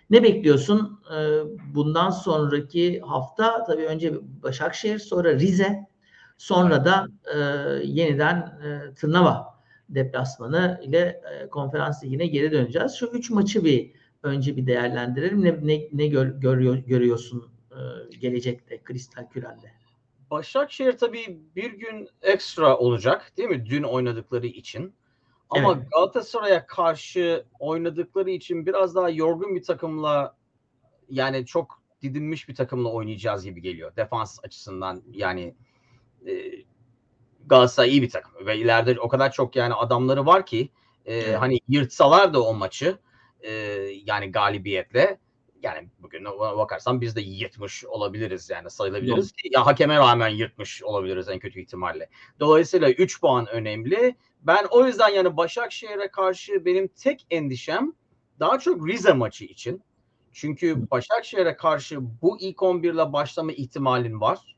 ne 0.09 0.23
bekliyorsun? 0.23 1.01
E, 1.15 1.17
bundan 1.75 2.09
sonraki 2.09 2.99
hafta 2.99 3.63
tabii 3.63 3.85
önce 3.85 4.13
Başakşehir 4.43 4.99
sonra 4.99 5.33
Rize 5.33 5.87
sonra 6.37 6.85
da 6.85 7.07
e, 7.33 7.37
yeniden 7.83 8.37
e, 8.37 8.93
Tırnava 8.93 9.52
deplasmanı 9.95 10.81
ile 10.83 11.21
e, 11.31 11.49
konferans 11.49 12.03
ligine 12.03 12.27
geri 12.27 12.51
döneceğiz. 12.51 12.93
Şu 12.93 13.05
üç 13.05 13.29
maçı 13.29 13.65
bir 13.65 13.91
önce 14.23 14.57
bir 14.57 14.67
değerlendirelim. 14.67 15.43
Ne, 15.43 15.67
ne, 15.67 15.87
ne 15.93 16.07
gör, 16.07 16.27
görüyor, 16.27 16.77
görüyorsun 16.77 17.49
e, 17.71 18.15
gelecekte 18.15 18.83
Kristal 18.83 19.29
Kürel'de? 19.29 19.71
Başakşehir 20.31 20.97
tabii 20.97 21.39
bir 21.55 21.73
gün 21.73 22.09
ekstra 22.21 22.77
olacak 22.77 23.31
değil 23.37 23.49
mi? 23.49 23.65
Dün 23.65 23.83
oynadıkları 23.83 24.47
için. 24.47 24.93
Ama 25.49 25.73
Evet. 25.73 25.91
Galatasaray'a 25.91 26.65
karşı 26.65 27.45
oynadıkları 27.59 28.29
için 28.29 28.65
biraz 28.65 28.95
daha 28.95 29.09
yorgun 29.09 29.55
bir 29.55 29.63
takımla 29.63 30.35
yani 31.09 31.45
çok 31.45 31.81
didinmiş 32.01 32.49
bir 32.49 32.55
takımla 32.55 32.91
oynayacağız 32.91 33.43
gibi 33.43 33.61
geliyor. 33.61 33.95
Defans 33.95 34.39
açısından 34.43 35.03
yani 35.11 35.55
e, 36.27 36.33
Galatasaray 37.47 37.89
iyi 37.89 38.01
bir 38.01 38.09
takım 38.09 38.45
ve 38.45 38.57
ileride 38.57 38.99
o 38.99 39.07
kadar 39.07 39.31
çok 39.31 39.55
yani 39.55 39.73
adamları 39.73 40.25
var 40.25 40.45
ki 40.45 40.69
e, 41.05 41.15
Evet. 41.15 41.39
hani 41.39 41.59
yırtsalar 41.67 42.33
da 42.33 42.43
o 42.43 42.53
maçı 42.53 42.97
e, 43.41 43.51
yani 44.05 44.31
galibiyetle 44.31 45.19
yani 45.63 45.89
bugün 45.99 46.25
bakarsan 46.39 47.01
biz 47.01 47.15
de 47.15 47.21
yırtmış 47.21 47.85
olabiliriz 47.85 48.49
yani 48.49 48.69
sayılabiliriz 48.69 49.31
ki 49.31 49.49
ya 49.51 49.65
hakeme 49.65 49.97
rağmen 49.97 50.29
yırtmış 50.29 50.83
olabiliriz 50.83 51.29
en 51.29 51.39
kötü 51.39 51.61
ihtimalle. 51.61 52.09
Dolayısıyla 52.39 52.89
3 52.89 53.21
puan 53.21 53.47
önemli. 53.47 54.15
Ben 54.41 54.65
o 54.71 54.85
yüzden 54.85 55.09
yani 55.09 55.37
Başakşehir'e 55.37 56.07
karşı 56.07 56.65
benim 56.65 56.87
tek 56.87 57.25
endişem 57.29 57.93
daha 58.39 58.59
çok 58.59 58.87
Rize 58.87 59.13
maçı 59.13 59.45
için. 59.45 59.83
Çünkü 60.31 60.91
Başakşehir'e 60.91 61.55
karşı 61.55 61.99
bu 62.21 62.39
ilk 62.39 62.63
11 62.63 62.93
ile 62.93 63.13
başlama 63.13 63.51
ihtimalin 63.51 64.21
var. 64.21 64.57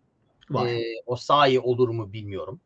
Var. 0.49 0.67
Ee, 0.67 0.83
o 1.05 1.15
sahi 1.15 1.59
olur 1.59 1.89
mu 1.89 2.13
bilmiyorum. 2.13 2.61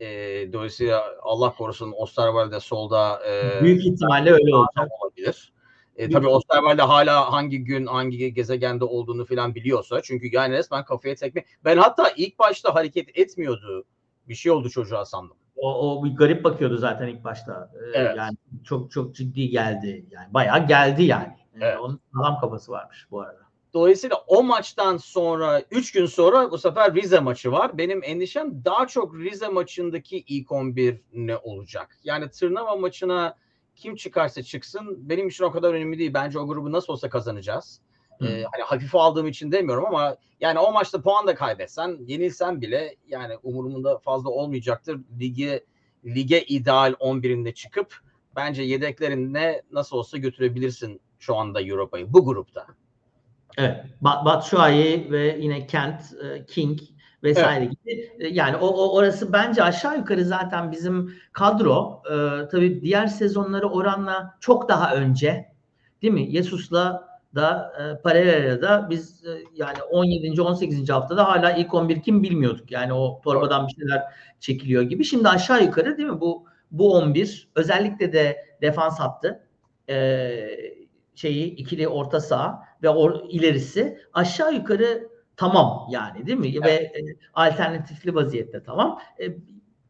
Ee, 0.00 0.52
dolayısıyla 0.52 1.04
Allah 1.22 1.54
korusun 1.54 1.92
Osterwalde 1.96 2.60
solda 2.60 3.20
e, 3.28 3.62
Büyük 3.62 3.86
ihtimalle 3.86 4.30
öyle 4.30 4.54
olacak. 4.54 4.88
olabilir. 5.00 5.52
E, 5.96 6.10
tabii 6.10 6.26
Osterwalde 6.28 6.82
hala 6.82 7.32
hangi 7.32 7.64
gün 7.64 7.86
hangi 7.86 8.34
gezegende 8.34 8.84
olduğunu 8.84 9.24
falan 9.26 9.54
biliyorsa 9.54 10.00
çünkü 10.02 10.28
yani 10.32 10.54
resmen 10.54 10.84
kafaya 10.84 11.14
tekme. 11.14 11.44
Ben 11.64 11.76
hatta 11.76 12.10
ilk 12.16 12.38
başta 12.38 12.74
hareket 12.74 13.18
etmiyordu. 13.18 13.84
Bir 14.28 14.34
şey 14.34 14.52
oldu 14.52 14.70
çocuğa 14.70 15.04
sandım. 15.04 15.36
O, 15.56 15.98
o 16.00 16.04
bir 16.04 16.16
garip 16.16 16.44
bakıyordu 16.44 16.76
zaten 16.76 17.08
ilk 17.08 17.24
başta. 17.24 17.70
Ee, 17.74 17.98
Evet. 17.98 18.16
Yani 18.16 18.36
çok 18.64 18.90
çok 18.90 19.14
ciddi 19.14 19.48
geldi. 19.48 20.06
Yani 20.10 20.34
bayağı 20.34 20.66
geldi 20.66 21.02
yani. 21.02 21.36
Ee, 21.54 21.58
Evet. 21.60 21.78
Onun 21.80 22.00
sağlam 22.14 22.40
kafası 22.40 22.72
varmış 22.72 23.06
bu 23.10 23.20
arada. 23.20 23.49
Dolayısıyla 23.74 24.16
o 24.26 24.42
maçtan 24.42 24.96
sonra 24.96 25.62
3 25.70 25.92
gün 25.92 26.06
sonra 26.06 26.50
bu 26.50 26.58
sefer 26.58 26.94
Rize 26.94 27.20
maçı 27.20 27.52
var. 27.52 27.78
Benim 27.78 28.00
endişem 28.04 28.64
daha 28.64 28.86
çok 28.86 29.14
Rize 29.14 29.48
maçındaki 29.48 30.18
ilk 30.18 30.52
11 30.52 31.00
ne 31.12 31.36
olacak? 31.36 31.98
Yani 32.04 32.30
Tırnava 32.30 32.76
maçına 32.76 33.36
kim 33.76 33.96
çıkarsa 33.96 34.42
çıksın 34.42 34.96
benim 35.08 35.28
için 35.28 35.44
o 35.44 35.50
kadar 35.50 35.74
önemli 35.74 35.98
değil. 35.98 36.14
Bence 36.14 36.38
o 36.38 36.46
grubu 36.46 36.72
nasıl 36.72 36.92
olsa 36.92 37.08
kazanacağız. 37.08 37.80
Hı. 38.18 38.26
Ee, 38.26 38.44
hani 38.52 38.62
hafife 38.62 38.98
aldığım 38.98 39.26
için 39.26 39.52
demiyorum 39.52 39.84
ama 39.86 40.16
yani 40.40 40.58
o 40.58 40.72
maçta 40.72 41.02
puan 41.02 41.26
da 41.26 41.34
kaybetsen, 41.34 41.98
yenilsen 42.06 42.60
bile 42.60 42.96
yani 43.08 43.36
umurumda 43.42 43.98
fazla 43.98 44.30
olmayacaktır. 44.30 45.00
Lige 45.20 45.64
lige 46.04 46.44
ideal 46.44 46.92
11'inde 46.92 47.54
çıkıp 47.54 48.00
bence 48.36 48.62
yedeklerine 48.62 49.62
nasıl 49.72 49.96
olsa 49.96 50.18
götürebilirsin 50.18 51.00
şu 51.18 51.36
anda 51.36 51.62
Europa'yı 51.62 52.12
bu 52.12 52.24
grupta. 52.24 52.66
Evet. 53.58 53.84
Ba- 54.02 54.24
Batshuayi 54.24 55.12
ve 55.12 55.36
yine 55.40 55.66
Kent, 55.66 56.00
e, 56.24 56.46
King 56.46 56.80
vesaire 57.22 57.64
gibi. 57.64 58.10
E, 58.18 58.28
Yani 58.28 58.56
o, 58.56 58.66
o 58.66 58.96
orası 58.96 59.32
bence 59.32 59.62
aşağı 59.62 59.98
yukarı 59.98 60.24
zaten 60.24 60.72
bizim 60.72 61.14
kadro 61.32 62.02
e, 62.06 62.48
tabii 62.48 62.82
diğer 62.82 63.06
sezonları 63.06 63.68
oranla 63.68 64.36
çok 64.40 64.68
daha 64.68 64.94
önce 64.94 65.52
değil 66.02 66.14
mi? 66.14 66.32
Yesus'la 66.32 67.10
da 67.34 67.72
e, 67.78 68.02
Pereira'yla 68.02 68.62
da 68.62 68.86
biz 68.90 69.24
e, 69.24 69.30
yani 69.54 69.82
17. 69.82 70.42
18. 70.42 70.88
haftada 70.90 71.28
hala 71.28 71.52
ilk 71.52 71.74
11 71.74 72.02
kim 72.02 72.22
bilmiyorduk. 72.22 72.70
Yani 72.70 72.92
o 72.92 73.20
torbadan 73.24 73.68
bir 73.68 73.72
şeyler 73.72 74.02
çekiliyor 74.40 74.82
gibi. 74.82 75.04
Şimdi 75.04 75.28
aşağı 75.28 75.64
yukarı 75.64 75.96
değil 75.96 76.08
mi? 76.08 76.20
Bu 76.20 76.44
bu 76.70 76.94
11 76.94 77.48
özellikle 77.54 78.12
de 78.12 78.36
defans 78.62 79.00
hattı 79.00 79.46
e, 79.88 79.94
şeyi 81.20 81.54
ikili 81.54 81.88
orta 81.88 82.20
saha 82.20 82.62
ve 82.82 82.88
or, 82.88 83.20
ilerisi 83.28 83.98
aşağı 84.12 84.54
yukarı 84.54 85.08
tamam 85.36 85.86
yani 85.90 86.26
değil 86.26 86.38
mi? 86.38 86.64
Ve 86.64 86.70
e, 86.70 87.00
alternatifli 87.34 88.14
vaziyette 88.14 88.62
tamam. 88.62 89.00
E, 89.20 89.24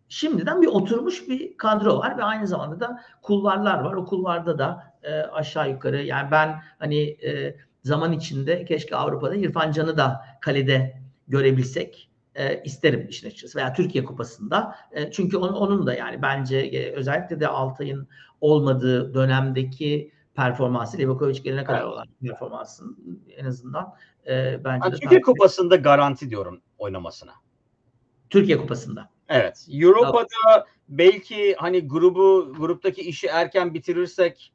şimdiden 0.09 0.63
bir 0.63 0.67
oturmuş 0.67 1.29
bir 1.29 1.57
kadro 1.57 1.99
var 1.99 2.19
ve 2.19 2.25
aynı 2.25 2.47
zamanda 2.47 2.81
da 2.81 3.01
kulvarlar 3.23 3.79
var. 3.79 3.95
O 3.95 4.05
kulvarda 4.05 4.59
da 4.59 4.95
e, 5.03 5.13
aşağı 5.21 5.71
yukarı 5.71 6.03
yani 6.03 6.31
ben 6.31 6.63
hani 6.79 7.01
e, 7.01 7.57
zaman 7.83 8.13
içinde 8.13 8.65
keşke 8.65 8.97
Avrupa'da 8.97 9.35
İrfan 9.35 9.73
Can'ı 9.73 9.97
da 9.97 10.25
kalede 10.41 11.01
görebilsek 11.29 12.11
e, 12.35 12.63
isterim 12.63 13.07
işin 13.09 13.27
açıkçası 13.27 13.59
veya 13.59 13.73
Türkiye 13.73 14.05
Kupası'nda. 14.05 14.77
E, 14.93 15.11
çünkü 15.11 15.37
onun, 15.37 15.53
onun 15.53 15.87
da 15.87 15.95
yani 15.95 16.23
bence 16.23 16.59
e, 16.59 16.93
özellikle 16.93 17.41
de 17.41 17.49
Altay'ın 17.49 18.09
olmadığı 18.41 19.15
dönemdeki 19.15 20.13
performansı 20.35 20.99
Livakovic 20.99 21.43
gelene 21.43 21.65
kadar 21.65 21.85
olan 21.85 22.07
performansın 22.23 22.99
en 23.37 23.45
azından 23.45 23.95
e, 24.27 24.65
bence 24.65 24.85
Ben 24.85 24.93
de 24.93 24.97
Türkiye 24.97 25.21
Kupası'nda 25.21 25.77
garanti 25.77 26.31
diyorum 26.31 26.61
oynamasına. 26.79 27.33
Türkiye 28.31 28.59
Kupası'nda. 28.59 29.11
Evet. 29.29 29.67
Avrupa'da 29.85 30.67
belki 30.89 31.55
hani 31.59 31.89
grubu 31.89 32.53
gruptaki 32.59 33.01
işi 33.01 33.27
erken 33.27 33.75
bitirirsek 33.75 34.53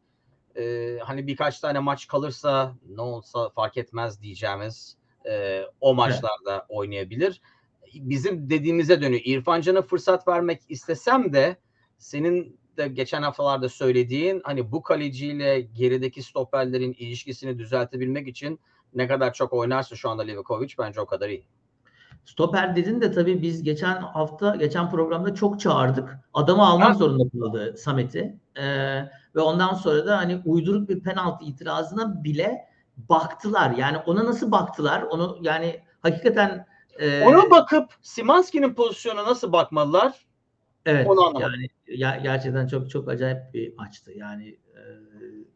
e, 0.56 0.98
hani 1.04 1.28
birkaç 1.28 1.60
tane 1.60 1.80
maç 1.80 2.08
kalırsa 2.08 2.76
ne 2.90 3.02
olsa 3.02 3.50
fark 3.50 3.78
etmez 3.78 4.22
diyeceğimiz 4.22 4.98
e, 5.30 5.64
o 5.82 5.94
maçlarda 5.94 6.66
oynayabilir. 6.70 7.42
bizim 7.94 8.50
dediğimize 8.50 9.02
dönüyor. 9.02 9.22
İrfan 9.26 9.62
Can'a 9.62 9.82
fırsat 9.82 10.28
vermek 10.28 10.62
istesem 10.70 11.34
de 11.34 11.58
senin 11.98 12.60
de 12.78 12.88
geçen 12.88 13.22
haftalarda 13.22 13.70
söylediğin 13.70 14.42
hani 14.44 14.72
bu 14.72 14.84
kaleciyle 14.84 15.62
gerideki 15.62 16.24
stoperlerin 16.24 16.94
ilişkisini 16.94 17.60
düzeltebilmek 17.60 18.28
için 18.28 18.60
ne 18.94 19.08
kadar 19.08 19.34
çok 19.34 19.54
oynarsa 19.54 19.96
şu 19.96 20.10
anda 20.10 20.24
Livakovic 20.24 20.74
bence 20.80 21.02
o 21.02 21.06
kadar 21.06 21.30
iyi. 21.30 21.48
Stoper 22.26 22.76
dedin 22.76 23.02
de 23.02 23.12
tabii 23.12 23.42
biz 23.42 23.64
geçen 23.64 23.96
hafta, 24.02 24.56
geçen 24.56 24.90
programda 24.90 25.36
çok 25.36 25.60
çağırdık. 25.60 26.20
Adamı 26.34 26.68
almak 26.68 26.90
ha. 26.90 26.94
zorunda 26.94 27.40
kaldı 27.40 27.76
Samet'i. 27.78 28.40
Ee, 28.56 29.02
ve 29.36 29.40
ondan 29.40 29.74
sonra 29.74 30.06
da 30.06 30.18
hani 30.18 30.42
uyduruk 30.46 30.90
bir 30.90 31.00
penaltı 31.00 31.46
itirazına 31.46 32.24
bile 32.24 32.66
baktılar. 32.98 33.72
Yani 33.72 33.98
ona 33.98 34.26
nasıl 34.26 34.52
baktılar? 34.52 35.02
Onu 35.02 35.38
yani 35.42 35.82
hakikaten 36.02 36.66
e... 37.00 37.24
ona 37.26 37.52
bakıp 37.52 37.94
Simanski'nin 38.02 38.74
pozisyonuna 38.74 39.26
nasıl 39.26 39.52
bakmalılar? 39.52 40.26
Evet. 40.86 41.08
Onu 41.08 41.26
anlamadım. 41.26 41.54
Yani 41.54 41.70
ya, 41.88 42.20
gerçekten 42.24 42.68
çok 42.68 42.90
çok 42.90 43.10
acayip 43.10 43.54
bir 43.54 43.76
maçtı. 43.76 44.12
Yani 44.16 44.48
e, 44.50 44.82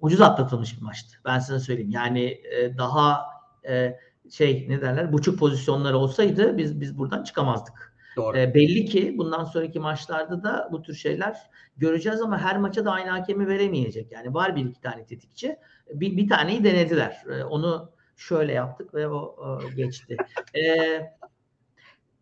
ucuz 0.02 0.22
atlatılmış 0.22 0.78
bir 0.78 0.82
maçtı. 0.82 1.18
Ben 1.26 1.40
size 1.40 1.60
söyleyeyim. 1.60 1.92
Yani 1.92 2.42
e, 2.52 2.78
daha 2.78 3.26
e, 3.68 4.00
şey 4.32 4.66
ne 4.70 4.82
derler 4.82 5.14
buçuk 5.14 5.40
pozisyonlar 5.40 5.94
olsaydı 5.94 6.58
biz 6.58 6.82
biz 6.82 6.98
buradan 6.98 7.24
çıkamazdık. 7.24 7.90
Doğru. 8.16 8.38
E, 8.38 8.54
belli 8.54 8.86
ki 8.86 9.18
bundan 9.18 9.44
sonraki 9.44 9.80
maçlarda 9.80 10.44
da 10.44 10.70
bu 10.72 10.82
tür 10.82 10.94
şeyler 10.94 11.38
göreceğiz 11.78 12.22
ama 12.22 12.40
her 12.40 12.58
maça 12.58 12.86
da 12.86 12.92
aynı 12.92 13.10
hakemi 13.10 13.48
veremeyecek. 13.48 14.12
Yani 14.12 14.34
var 14.34 14.56
bir 14.56 14.66
iki 14.66 14.82
tane 14.82 15.06
tetikçi. 15.06 15.58
Bir, 15.94 16.18
bir 16.18 16.30
taneyi 16.30 16.64
denediler. 16.64 17.24
E, 17.30 17.44
onu 17.44 17.92
şöyle 18.18 18.54
yaptık 18.54 18.94
ve 18.94 19.08
o, 19.08 19.18
o 19.18 19.60
geçti. 19.76 20.18
E, 20.56 20.62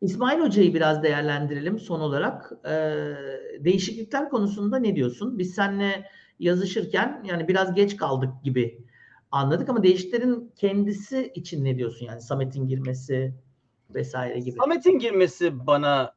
İsmail 0.01 0.39
Hoca'yı 0.39 0.73
biraz 0.73 1.03
değerlendirelim 1.03 1.79
son 1.79 1.99
olarak. 1.99 2.51
E, 2.65 2.73
değişiklikler 3.59 4.29
konusunda 4.29 4.79
ne 4.79 4.95
diyorsun? 4.95 5.39
Biz 5.39 5.55
seninle 5.55 6.09
yazışırken 6.39 7.23
yani 7.25 7.47
biraz 7.47 7.73
geç 7.73 7.97
kaldık 7.97 8.29
gibi 8.43 8.85
anladık 9.31 9.69
ama 9.69 9.83
değişiklerin 9.83 10.51
kendisi 10.55 11.31
için 11.35 11.65
ne 11.65 11.77
diyorsun? 11.77 12.05
Yani 12.05 12.21
Samet'in 12.21 12.67
girmesi 12.67 13.33
vesaire 13.89 14.39
gibi. 14.39 14.57
Samet'in 14.57 14.99
girmesi 14.99 15.67
bana 15.67 16.13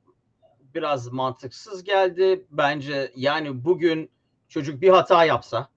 biraz 0.74 1.12
mantıksız 1.12 1.84
geldi. 1.84 2.46
Bence 2.50 3.12
yani 3.16 3.64
bugün 3.64 4.10
çocuk 4.48 4.82
bir 4.82 4.88
hata 4.88 5.24
yapsa 5.24 5.68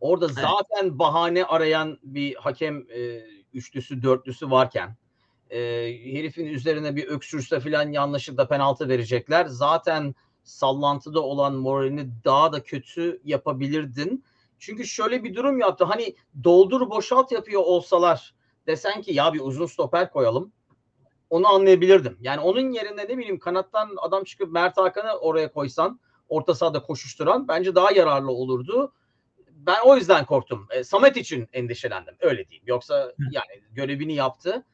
orada 0.00 0.26
evet. 0.26 0.36
zaten 0.36 0.98
bahane 0.98 1.44
arayan 1.44 1.98
bir 2.02 2.34
hakem 2.34 2.76
e, 2.78 3.20
üçlüsü 3.54 4.02
dörtlüsü 4.02 4.50
varken 4.50 4.96
e, 5.52 5.58
herifin 6.14 6.46
üzerine 6.46 6.96
bir 6.96 7.08
öksürse 7.08 7.60
filan 7.60 7.92
yanlışlıkla 7.92 8.48
penaltı 8.48 8.88
verecekler. 8.88 9.46
Zaten 9.46 10.14
sallantıda 10.42 11.20
olan 11.20 11.54
moralini 11.54 12.10
daha 12.24 12.52
da 12.52 12.62
kötü 12.62 13.20
yapabilirdin. 13.24 14.24
Çünkü 14.58 14.86
şöyle 14.86 15.24
bir 15.24 15.34
durum 15.34 15.58
yaptı. 15.58 15.84
Hani 15.84 16.16
doldur 16.44 16.90
boşalt 16.90 17.32
yapıyor 17.32 17.62
olsalar 17.64 18.34
desen 18.66 19.02
ki 19.02 19.14
ya 19.14 19.32
bir 19.32 19.40
uzun 19.40 19.66
stoper 19.66 20.10
koyalım. 20.10 20.52
Onu 21.30 21.48
anlayabilirdim. 21.48 22.18
Yani 22.20 22.40
onun 22.40 22.70
yerine 22.70 23.04
ne 23.08 23.18
bileyim 23.18 23.38
kanattan 23.38 23.90
adam 23.96 24.24
çıkıp 24.24 24.52
Mert 24.52 24.76
Hakan'ı 24.76 25.18
oraya 25.18 25.52
koysan 25.52 26.00
orta 26.28 26.54
sahada 26.54 26.82
koşuşturan 26.82 27.48
bence 27.48 27.74
daha 27.74 27.92
yararlı 27.92 28.30
olurdu. 28.30 28.92
Ben 29.50 29.78
o 29.84 29.96
yüzden 29.96 30.26
korktum. 30.26 30.66
E, 30.70 30.84
Samet 30.84 31.16
için 31.16 31.48
endişelendim. 31.52 32.14
Öyle 32.20 32.48
diyeyim. 32.48 32.64
Yoksa 32.66 33.12
yani 33.30 33.62
görevini 33.72 34.14
yaptı. 34.14 34.64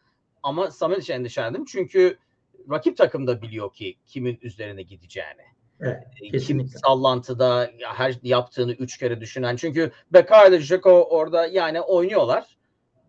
Ama 0.43 0.71
Samet 0.71 1.03
için 1.03 1.15
endişelendim. 1.15 1.65
Çünkü 1.65 2.19
rakip 2.71 2.97
takım 2.97 3.27
da 3.27 3.43
biliyor 3.43 3.73
ki 3.73 3.97
kimin 4.07 4.39
üzerine 4.43 4.83
gideceğini. 4.83 5.43
Evet, 5.81 6.05
e, 6.33 6.39
Kim 6.39 6.69
sallantıda 6.69 7.71
her 7.81 8.15
yaptığını 8.23 8.73
üç 8.73 8.99
kere 8.99 9.21
düşünen. 9.21 9.57
Çünkü 9.57 9.93
Bekar 10.13 10.49
ile 10.51 10.61
Jeko 10.61 11.05
orada 11.11 11.47
yani 11.47 11.81
oynuyorlar 11.81 12.57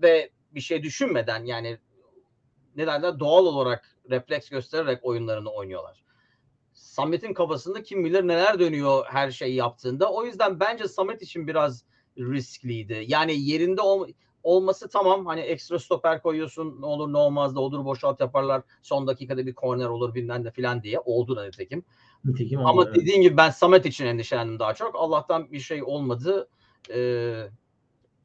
ve 0.01 0.29
bir 0.51 0.61
şey 0.61 0.83
düşünmeden 0.83 1.45
yani 1.45 1.77
ne 2.75 2.87
derler 2.87 3.19
doğal 3.19 3.45
olarak 3.45 3.95
refleks 4.09 4.49
göstererek 4.49 5.05
oyunlarını 5.05 5.49
oynuyorlar. 5.49 6.03
Samet'in 6.73 7.33
kafasında 7.33 7.83
kim 7.83 8.05
bilir 8.05 8.27
neler 8.27 8.59
dönüyor 8.59 9.05
her 9.07 9.31
şeyi 9.31 9.55
yaptığında. 9.55 10.13
O 10.13 10.25
yüzden 10.25 10.59
bence 10.59 10.87
Samet 10.87 11.21
için 11.21 11.47
biraz 11.47 11.83
riskliydi. 12.17 13.03
Yani 13.07 13.41
yerinde 13.41 13.81
ol, 13.81 14.07
olması 14.43 14.89
tamam. 14.89 15.25
Hani 15.25 15.39
ekstra 15.39 15.79
stoper 15.79 16.21
koyuyorsun 16.21 16.81
ne 16.81 16.85
olur 16.85 17.13
ne 17.13 17.17
olmaz 17.17 17.55
da 17.55 17.59
olur 17.59 17.85
boşalt 17.85 18.19
yaparlar. 18.19 18.61
Son 18.81 19.07
dakikada 19.07 19.45
bir 19.45 19.53
korner 19.53 19.85
olur 19.85 20.15
bilmem 20.15 20.45
de 20.45 20.51
filan 20.51 20.83
diye. 20.83 20.99
Oldu 20.99 21.35
da 21.35 21.45
nitekim. 21.45 21.83
Nitekim 22.25 22.59
Ama 22.59 22.81
oldu, 22.81 22.91
dediğin 22.95 23.15
evet. 23.15 23.23
gibi 23.23 23.37
ben 23.37 23.49
Samet 23.49 23.85
için 23.85 24.05
endişelendim 24.05 24.59
daha 24.59 24.73
çok. 24.73 24.95
Allah'tan 24.95 25.51
bir 25.51 25.59
şey 25.59 25.83
olmadı. 25.83 26.49
Ee, 26.93 27.43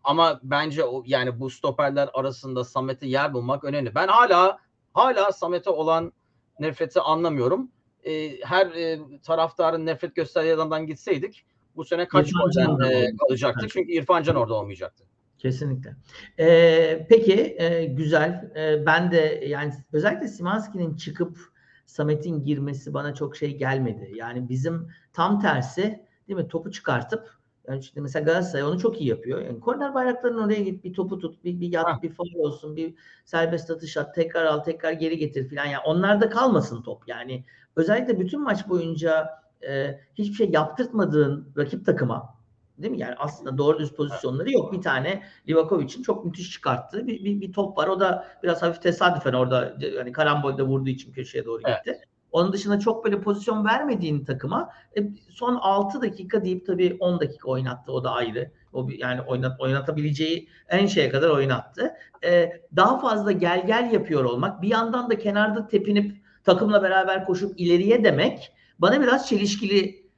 ama 0.04 0.40
bence 0.42 0.84
o, 0.84 1.02
yani 1.06 1.40
bu 1.40 1.50
stoperler 1.50 2.10
arasında 2.14 2.64
Samet'e 2.64 3.06
yer 3.06 3.34
bulmak 3.34 3.64
önemli. 3.64 3.94
Ben 3.94 4.08
hala 4.08 4.58
hala 4.92 5.32
Samet'e 5.32 5.70
olan 5.70 6.12
nefreti 6.60 7.00
anlamıyorum. 7.00 7.70
Ee, 8.04 8.40
her 8.42 8.66
e, 8.66 9.00
taraftarın 9.22 9.86
nefret 9.86 10.16
gösterdiği 10.16 10.54
adamdan 10.54 10.86
gitseydik 10.86 11.44
bu 11.76 11.84
sene 11.84 12.08
kaç 12.08 12.32
golden 12.32 12.90
e, 12.90 13.16
kalacaktı? 13.16 13.60
Evet. 13.62 13.70
Çünkü 13.72 13.92
İrfan 13.92 14.22
Can 14.22 14.36
orada 14.36 14.54
olmayacaktı. 14.54 15.04
Kesinlikle. 15.44 15.96
Ee, 16.38 17.06
peki 17.08 17.56
e, 17.58 17.84
güzel. 17.84 18.50
E, 18.56 18.86
ben 18.86 19.12
de 19.12 19.44
yani 19.46 19.72
özellikle 19.92 20.28
Simanski'nin 20.28 20.96
çıkıp 20.96 21.38
Samet'in 21.86 22.44
girmesi 22.44 22.94
bana 22.94 23.14
çok 23.14 23.36
şey 23.36 23.56
gelmedi. 23.56 24.12
Yani 24.14 24.48
bizim 24.48 24.88
tam 25.12 25.40
tersi 25.40 26.06
değil 26.28 26.38
mi 26.38 26.48
topu 26.48 26.70
çıkartıp 26.70 27.30
yani 27.68 27.78
işte 27.78 28.00
mesela 28.00 28.24
Galatasaray 28.24 28.64
onu 28.64 28.78
çok 28.78 29.00
iyi 29.00 29.10
yapıyor. 29.10 29.40
Yani 29.40 29.60
korner 29.60 29.94
bayraklarının 29.94 30.42
oraya 30.46 30.62
git, 30.62 30.84
bir 30.84 30.92
topu 30.92 31.18
tut, 31.18 31.44
bir, 31.44 31.60
bir 31.60 31.72
yat, 31.72 31.86
ha. 31.86 32.02
bir 32.02 32.10
faul 32.10 32.34
olsun, 32.34 32.76
bir 32.76 32.94
serbest 33.24 33.70
atış 33.70 33.96
at, 33.96 34.14
tekrar 34.14 34.44
al, 34.44 34.58
tekrar 34.58 34.92
geri 34.92 35.18
getir 35.18 35.50
falan. 35.50 35.64
Yani 35.66 35.82
onlarda 35.86 36.30
kalmasın 36.30 36.82
top. 36.82 37.08
Yani 37.08 37.44
özellikle 37.76 38.20
bütün 38.20 38.42
maç 38.42 38.68
boyunca 38.68 39.30
e, 39.68 40.00
hiçbir 40.14 40.34
şey 40.34 40.50
yaptırtmadığın 40.50 41.52
rakip 41.56 41.86
takıma 41.86 42.33
Değil 42.78 42.90
mi? 42.90 42.98
Yani 42.98 43.14
aslında 43.18 43.58
doğru 43.58 43.78
düz 43.78 43.94
pozisyonları 43.94 44.52
yok. 44.52 44.72
Bir 44.72 44.82
tane 44.82 45.22
Livakovic'in 45.48 46.02
çok 46.02 46.24
müthiş 46.24 46.50
çıkarttığı 46.50 47.06
bir, 47.06 47.24
bir, 47.24 47.40
bir 47.40 47.52
top 47.52 47.78
var. 47.78 47.88
O 47.88 48.00
da 48.00 48.28
biraz 48.42 48.62
hafif 48.62 48.82
tesadüfen 48.82 49.32
orada 49.32 49.76
hani 49.98 50.12
karambolde 50.12 50.62
vurduğu 50.62 50.90
için 50.90 51.12
köşeye 51.12 51.44
doğru 51.44 51.58
gitti. 51.58 51.82
Evet. 51.86 52.00
Onun 52.32 52.52
dışında 52.52 52.78
çok 52.78 53.04
böyle 53.04 53.20
pozisyon 53.20 53.64
vermediğin 53.64 54.24
takıma 54.24 54.70
e, 54.98 55.02
son 55.30 55.56
6 55.56 56.02
dakika 56.02 56.44
deyip 56.44 56.66
tabii 56.66 56.96
10 57.00 57.20
dakika 57.20 57.50
oynattı. 57.50 57.92
O 57.92 58.04
da 58.04 58.10
ayrı. 58.10 58.50
O 58.72 58.88
yani 58.98 59.20
oynat, 59.20 59.60
oynatabileceği 59.60 60.48
en 60.68 60.86
şeye 60.86 61.08
kadar 61.08 61.28
oynattı. 61.30 61.94
Ee, 62.24 62.52
daha 62.76 62.98
fazla 62.98 63.32
gel 63.32 63.66
gel 63.66 63.92
yapıyor 63.92 64.24
olmak, 64.24 64.62
bir 64.62 64.68
yandan 64.68 65.10
da 65.10 65.18
kenarda 65.18 65.66
tepinip 65.66 66.16
takımla 66.44 66.82
beraber 66.82 67.24
koşup 67.24 67.60
ileriye 67.60 68.04
demek 68.04 68.52
bana 68.78 69.00
biraz 69.02 69.28
çelişkili 69.28 70.08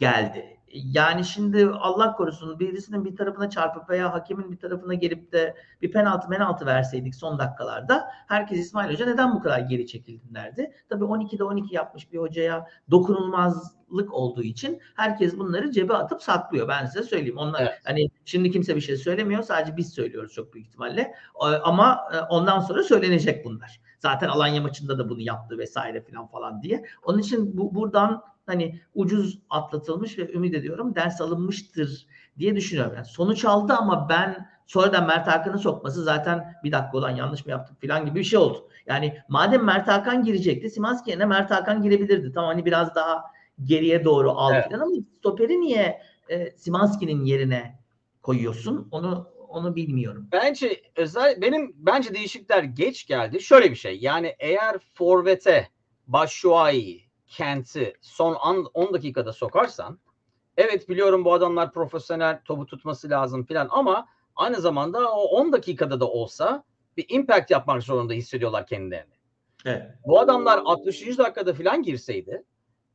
geldi. 0.00 0.57
Yani 0.72 1.24
şimdi 1.24 1.66
Allah 1.66 2.12
korusun 2.12 2.60
birisinin 2.60 3.04
bir 3.04 3.16
tarafına 3.16 3.50
çarpıp 3.50 3.90
veya 3.90 4.12
hakemin 4.12 4.52
bir 4.52 4.58
tarafına 4.58 4.94
gelip 4.94 5.32
de 5.32 5.54
bir 5.82 5.92
penaltı 5.92 6.28
penaltı 6.28 6.66
verseydik 6.66 7.14
son 7.14 7.38
dakikalarda 7.38 8.08
herkes 8.28 8.58
İsmail 8.58 8.92
Hoca 8.92 9.06
neden 9.06 9.34
bu 9.34 9.42
kadar 9.42 9.58
geri 9.58 9.86
çekildin 9.86 10.34
derdi. 10.34 10.72
Tabii 10.88 11.04
12'de 11.04 11.44
12 11.44 11.74
yapmış 11.74 12.12
bir 12.12 12.18
hocaya 12.18 12.66
dokunulmazlık 12.90 14.14
olduğu 14.14 14.42
için 14.42 14.80
herkes 14.96 15.38
bunları 15.38 15.72
cebe 15.72 15.94
atıp 15.94 16.22
saklıyor. 16.22 16.68
Ben 16.68 16.86
size 16.86 17.02
söyleyeyim. 17.02 17.38
Onlar 17.38 17.60
evet. 17.60 17.80
hani 17.84 18.08
şimdi 18.24 18.50
kimse 18.50 18.76
bir 18.76 18.80
şey 18.80 18.96
söylemiyor. 18.96 19.42
Sadece 19.42 19.76
biz 19.76 19.94
söylüyoruz 19.94 20.32
çok 20.32 20.54
büyük 20.54 20.66
ihtimalle. 20.66 21.14
Ama 21.64 22.08
e, 22.14 22.20
ondan 22.20 22.60
sonra 22.60 22.82
söylenecek 22.82 23.44
bunlar. 23.44 23.80
Zaten 23.98 24.28
Alanya 24.28 24.62
maçında 24.62 24.98
da 24.98 25.08
bunu 25.08 25.20
yaptı 25.20 25.58
vesaire 25.58 26.02
falan 26.02 26.26
falan 26.26 26.62
diye. 26.62 26.84
Onun 27.02 27.18
için 27.18 27.58
bu 27.58 27.74
buradan 27.74 28.22
hani 28.48 28.80
ucuz 28.94 29.38
atlatılmış 29.50 30.18
ve 30.18 30.32
ümit 30.32 30.54
ediyorum 30.54 30.94
ders 30.94 31.20
alınmıştır 31.20 32.06
diye 32.38 32.56
düşünüyorum. 32.56 32.92
Yani 32.96 33.06
sonuç 33.06 33.44
aldı 33.44 33.72
ama 33.72 34.08
ben 34.08 34.48
sonradan 34.66 35.06
Mert 35.06 35.28
Hakan'ı 35.28 35.58
sokması 35.58 36.02
zaten 36.02 36.54
bir 36.64 36.72
dakika 36.72 36.98
olan 36.98 37.10
yanlış 37.10 37.46
mı 37.46 37.50
yaptık 37.50 37.82
falan 37.82 38.06
gibi 38.06 38.18
bir 38.18 38.24
şey 38.24 38.38
oldu. 38.38 38.68
Yani 38.86 39.18
madem 39.28 39.64
Mert 39.64 39.88
Hakan 39.88 40.24
girecekti 40.24 40.70
Simanski 40.70 41.10
yerine 41.10 41.24
Mert 41.26 41.50
Hakan 41.50 41.82
girebilirdi. 41.82 42.32
Tamam 42.32 42.50
hani 42.50 42.64
biraz 42.64 42.94
daha 42.94 43.24
geriye 43.64 44.04
doğru 44.04 44.30
al 44.30 44.54
evet. 44.54 44.70
falan 44.70 44.80
ama 44.80 44.92
stoperi 45.18 45.60
niye 45.60 46.02
e, 46.28 46.50
Simanski'nin 46.50 47.24
yerine 47.24 47.78
koyuyorsun? 48.22 48.88
Onu 48.90 49.28
onu 49.48 49.76
bilmiyorum. 49.76 50.28
Bence 50.32 50.82
özel 50.96 51.40
benim 51.40 51.72
bence 51.76 52.14
değişiklikler 52.14 52.62
geç 52.62 53.06
geldi. 53.06 53.40
Şöyle 53.40 53.70
bir 53.70 53.76
şey. 53.76 53.98
Yani 53.98 54.36
eğer 54.38 54.78
forvete 54.94 55.68
Başuay'ı 56.06 57.07
Kent'i 57.28 57.94
son 58.00 58.34
10 58.34 58.92
dakikada 58.92 59.32
sokarsan 59.32 59.98
evet 60.56 60.88
biliyorum 60.88 61.24
bu 61.24 61.32
adamlar 61.32 61.72
profesyonel 61.72 62.40
topu 62.44 62.66
tutması 62.66 63.10
lazım 63.10 63.44
filan 63.44 63.68
ama 63.70 64.08
aynı 64.36 64.60
zamanda 64.60 65.12
o 65.12 65.22
10 65.22 65.52
dakikada 65.52 66.00
da 66.00 66.08
olsa 66.08 66.64
bir 66.96 67.06
impact 67.08 67.50
yapmak 67.50 67.82
zorunda 67.82 68.12
hissediyorlar 68.12 68.66
kendilerini. 68.66 69.14
Evet. 69.64 69.82
Bu 70.06 70.20
adamlar 70.20 70.60
60. 70.64 71.18
dakikada 71.18 71.54
falan 71.54 71.82
girseydi 71.82 72.44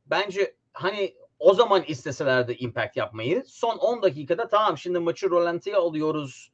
bence 0.06 0.56
hani 0.72 1.14
o 1.38 1.54
zaman 1.54 1.82
isteselerdi 1.82 2.52
impact 2.52 2.96
yapmayı 2.96 3.44
son 3.46 3.76
10 3.76 4.02
dakikada 4.02 4.48
tamam 4.48 4.78
şimdi 4.78 4.98
maçı 4.98 5.30
rolantiye 5.30 5.76
alıyoruz 5.76 6.52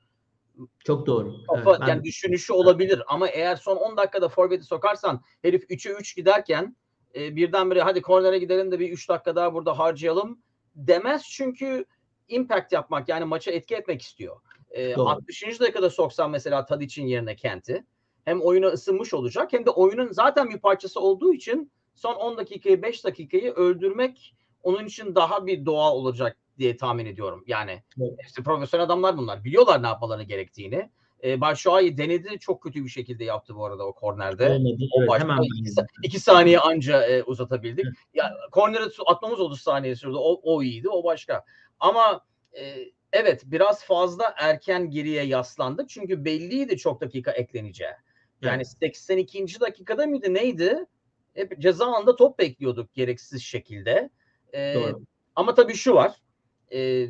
Çok 0.85 1.07
doğru. 1.07 1.47
kafa 1.47 1.71
Evet, 1.71 1.81
ben- 1.81 1.87
yani 1.87 2.05
düşünüşü 2.05 2.53
olabilir 2.53 3.03
ama 3.07 3.29
eğer 3.29 3.57
son 3.57 3.77
10 3.77 3.97
dakikada 3.97 4.29
forveti 4.29 4.64
sokarsan 4.64 5.23
herif 5.43 5.71
3'e 5.71 5.93
3 5.93 6.16
giderken 6.16 6.77
e, 7.16 7.37
birdenbire 7.37 7.83
hadi 7.83 8.03
kornere 8.03 8.38
gidelim 8.38 8.73
de 8.73 8.79
bir 8.79 8.90
3 8.90 9.09
dakika 9.09 9.37
daha 9.37 9.55
burada 9.55 9.79
harcayalım 9.79 10.42
demez 10.77 11.23
çünkü 11.31 11.85
impact 12.29 12.73
yapmak 12.73 13.09
yani 13.09 13.25
maça 13.25 13.51
etki 13.51 13.75
etmek 13.75 14.03
istiyor. 14.03 14.37
E, 14.70 14.96
Doğru. 14.96 15.09
60. 15.09 15.61
dakikada 15.61 15.90
soksan 15.90 16.31
mesela 16.31 16.64
Tadic'in 16.64 17.07
yerine 17.07 17.37
Kent'i 17.37 17.85
hem 18.25 18.40
oyuna 18.40 18.66
ısınmış 18.66 19.14
olacak 19.14 19.53
hem 19.53 19.66
de 19.66 19.70
oyunun 19.70 20.12
zaten 20.12 20.51
bir 20.51 20.59
parçası 20.59 21.01
olduğu 21.01 21.35
için 21.35 21.73
son 21.94 22.14
10 22.14 22.37
dakikayı 22.37 22.83
5 22.83 23.05
dakikayı 23.05 23.53
öldürmek 23.53 24.35
onun 24.62 24.87
için 24.87 25.14
daha 25.14 25.46
bir 25.46 25.66
doğal 25.66 25.92
olacak 25.92 26.37
diye 26.59 26.77
tahmin 26.77 27.07
ediyorum. 27.07 27.44
Yani 27.46 27.83
Evet. 28.01 28.12
hepsi 28.18 28.42
profesyonel 28.42 28.85
adamlar 28.87 29.16
bunlar. 29.18 29.44
Biliyorlar 29.44 29.83
ne 29.83 29.87
yapmalarını 29.87 30.23
gerektiğini. 30.23 30.90
E, 31.24 31.40
Başuay'ı 31.40 31.98
denedi. 31.98 32.38
Çok 32.38 32.62
kötü 32.62 32.85
bir 32.85 32.88
şekilde 32.88 33.24
yaptı 33.24 33.54
bu 33.56 33.64
arada 33.64 33.87
o 33.87 33.92
kornerde. 33.92 34.48
Olmadı. 34.48 34.85
O 34.92 35.02
Evet, 35.02 35.22
hemen 35.22 35.42
iki, 35.42 35.72
iki 36.02 36.20
saniye 36.20 36.59
anca 36.59 37.02
e, 37.02 37.22
uzatabildik. 37.22 37.87
Ya 38.14 38.37
kornere 38.52 38.85
atmamız 39.06 39.40
oldu 39.40 39.56
saniye 39.56 39.96
sürdü. 39.96 40.16
O, 40.16 40.40
o 40.42 40.62
iyiydi. 40.62 40.88
O 40.88 41.04
başka. 41.04 41.44
Ama 41.80 42.24
e, 42.59 42.76
evet 43.12 43.42
biraz 43.46 43.85
fazla 43.85 44.35
erken 44.37 44.90
geriye 44.90 45.22
yaslandık. 45.22 45.88
Çünkü 45.88 46.24
belliydi 46.24 46.76
çok 46.76 47.00
dakika 47.00 47.30
ekleneceği. 47.30 47.92
Yani 48.42 48.64
82. 48.64 49.61
dakikada 49.61 50.06
mıydı 50.06 50.35
neydi? 50.35 50.87
Hep 51.35 51.61
ceza 51.61 51.87
anında 51.87 52.16
top 52.16 52.38
bekliyorduk 52.38 52.94
gereksiz 52.94 53.42
şekilde. 53.42 54.11
E, 54.52 54.74
Doğru. 54.74 55.02
ama 55.35 55.54
tabii 55.54 55.74
şu 55.74 55.94
var. 55.94 56.16
E, 56.72 57.06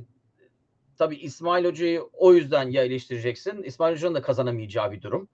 tabii 1.01 1.17
İsmail 1.17 1.65
Hoca'yı 1.65 2.03
o 2.13 2.33
yüzden 2.33 2.71
ya 2.71 2.85
eleştireceksin. 2.85 3.63
İsmail 3.63 3.95
Hoca'nın 3.95 4.15
da 4.15 4.23
kazanamayacağı 4.23 4.93
bir 4.93 5.03
durum. 5.03 5.29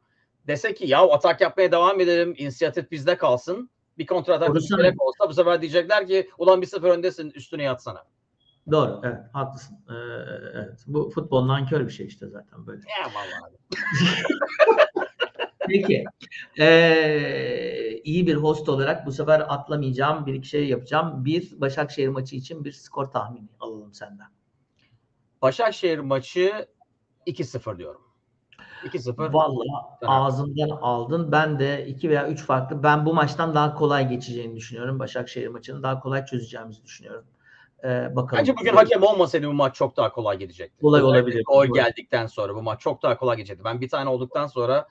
Dese 0.46 0.74
ki 0.74 0.86
ya 0.86 1.08
atak 1.08 1.40
yapmaya 1.40 1.72
devam 1.72 2.00
edelim. 2.00 2.34
inisiyatif 2.38 2.90
bizde 2.90 3.16
kalsın. 3.16 3.70
Bir 3.98 4.06
kontra 4.06 4.34
atak 4.34 4.48
gerek 4.76 5.02
olsa 5.02 5.28
bu 5.28 5.34
sefer 5.34 5.60
diyecekler 5.60 6.06
ki 6.06 6.30
ulan 6.38 6.62
bir 6.62 6.66
sıfır 6.66 6.88
öndesin 6.88 7.30
üstüne 7.30 7.62
yatsana. 7.62 8.04
Doğru. 8.70 9.00
Evet. 9.04 9.18
Haklısın. 9.32 9.78
Ee, 9.88 9.94
evet. 10.54 10.84
Bu 10.86 11.10
futbol 11.10 11.48
nankör 11.48 11.86
bir 11.86 11.92
şey 11.92 12.06
işte 12.06 12.28
zaten 12.28 12.66
böyle. 12.66 12.80
Ya 12.80 13.10
vallahi. 13.14 13.52
Peki. 15.68 16.04
Ee, 16.58 18.00
iyi 18.04 18.26
bir 18.26 18.34
host 18.34 18.68
olarak 18.68 19.06
bu 19.06 19.12
sefer 19.12 19.40
atlamayacağım. 19.40 20.26
Bir 20.26 20.34
iki 20.34 20.48
şey 20.48 20.68
yapacağım. 20.68 21.24
Bir 21.24 21.60
Başakşehir 21.60 22.08
maçı 22.08 22.36
için 22.36 22.64
bir 22.64 22.72
skor 22.72 23.06
tahmini 23.06 23.48
alalım 23.60 23.94
senden. 23.94 24.35
Başakşehir 25.42 25.98
maçı 25.98 26.68
2-0 27.26 27.78
diyorum. 27.78 28.00
2-0. 28.84 29.32
Vallahi 29.32 29.98
Fener. 30.00 30.12
ağzımdan 30.12 30.68
aldın. 30.70 31.32
Ben 31.32 31.58
de 31.58 31.86
iki 31.86 32.10
veya 32.10 32.28
üç 32.28 32.42
farklı. 32.42 32.82
Ben 32.82 33.06
bu 33.06 33.14
maçtan 33.14 33.54
daha 33.54 33.74
kolay 33.74 34.08
geçeceğini 34.08 34.56
düşünüyorum. 34.56 34.98
Başakşehir 34.98 35.48
maçını 35.48 35.82
daha 35.82 36.00
kolay 36.00 36.24
çözeceğimizi 36.24 36.84
düşünüyorum. 36.84 37.24
Ee, 37.84 38.16
bakalım. 38.16 38.40
Bence 38.40 38.56
bugün 38.56 38.72
hakem 38.72 39.02
olmasaydı 39.02 39.46
bu 39.46 39.52
maç 39.52 39.74
çok 39.74 39.96
daha 39.96 40.12
kolay 40.12 40.38
gidecekti. 40.38 40.80
Kolay 40.80 41.02
olabilir. 41.02 41.44
Gol 41.44 41.66
geldikten 41.74 42.26
sonra 42.26 42.54
bu 42.54 42.62
maç 42.62 42.80
çok 42.80 43.02
daha 43.02 43.16
kolay 43.18 43.36
geçecekti. 43.36 43.64
Ben 43.64 43.80
bir 43.80 43.88
tane 43.88 44.10
olduktan 44.10 44.46
sonra 44.46 44.86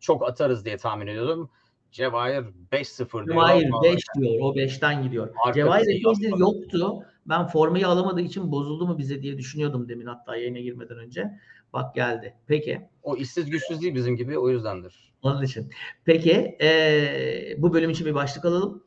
çok 0.00 0.28
atarız 0.28 0.64
diye 0.64 0.76
tahmin 0.76 1.06
ediyordum. 1.06 1.50
Cevahir 1.92 2.44
5-0 2.72 3.12
diyor. 3.12 3.26
Cevahir 3.26 3.66
ama 3.66 3.82
5 3.82 4.02
diyor. 4.20 4.34
O 4.40 4.54
5'ten 4.54 5.02
gidiyor. 5.02 5.34
Cevahir 5.54 5.86
iyi 5.86 6.00
epeydir 6.00 6.22
yapmadı. 6.22 6.40
yoktu. 6.40 7.02
Ben 7.28 7.46
formayı 7.46 7.88
alamadığı 7.88 8.20
için 8.20 8.52
bozuldu 8.52 8.86
mu 8.86 8.98
bize 8.98 9.22
diye 9.22 9.38
düşünüyordum 9.38 9.88
demin 9.88 10.06
hatta 10.06 10.36
yayına 10.36 10.58
girmeden 10.58 10.98
önce. 10.98 11.30
Bak 11.72 11.94
geldi. 11.94 12.34
Peki. 12.46 12.80
O 13.02 13.16
işsiz 13.16 13.50
güçsüz 13.50 13.82
değil 13.82 13.94
bizim 13.94 14.16
gibi 14.16 14.38
o 14.38 14.50
yüzdendir. 14.50 15.12
Onun 15.22 15.42
için. 15.42 15.70
Peki. 16.04 16.56
eee, 16.60 17.56
bu 17.58 17.72
bölüm 17.74 17.90
için 17.90 18.06
bir 18.06 18.14
başlık 18.14 18.44
alalım. 18.44 18.84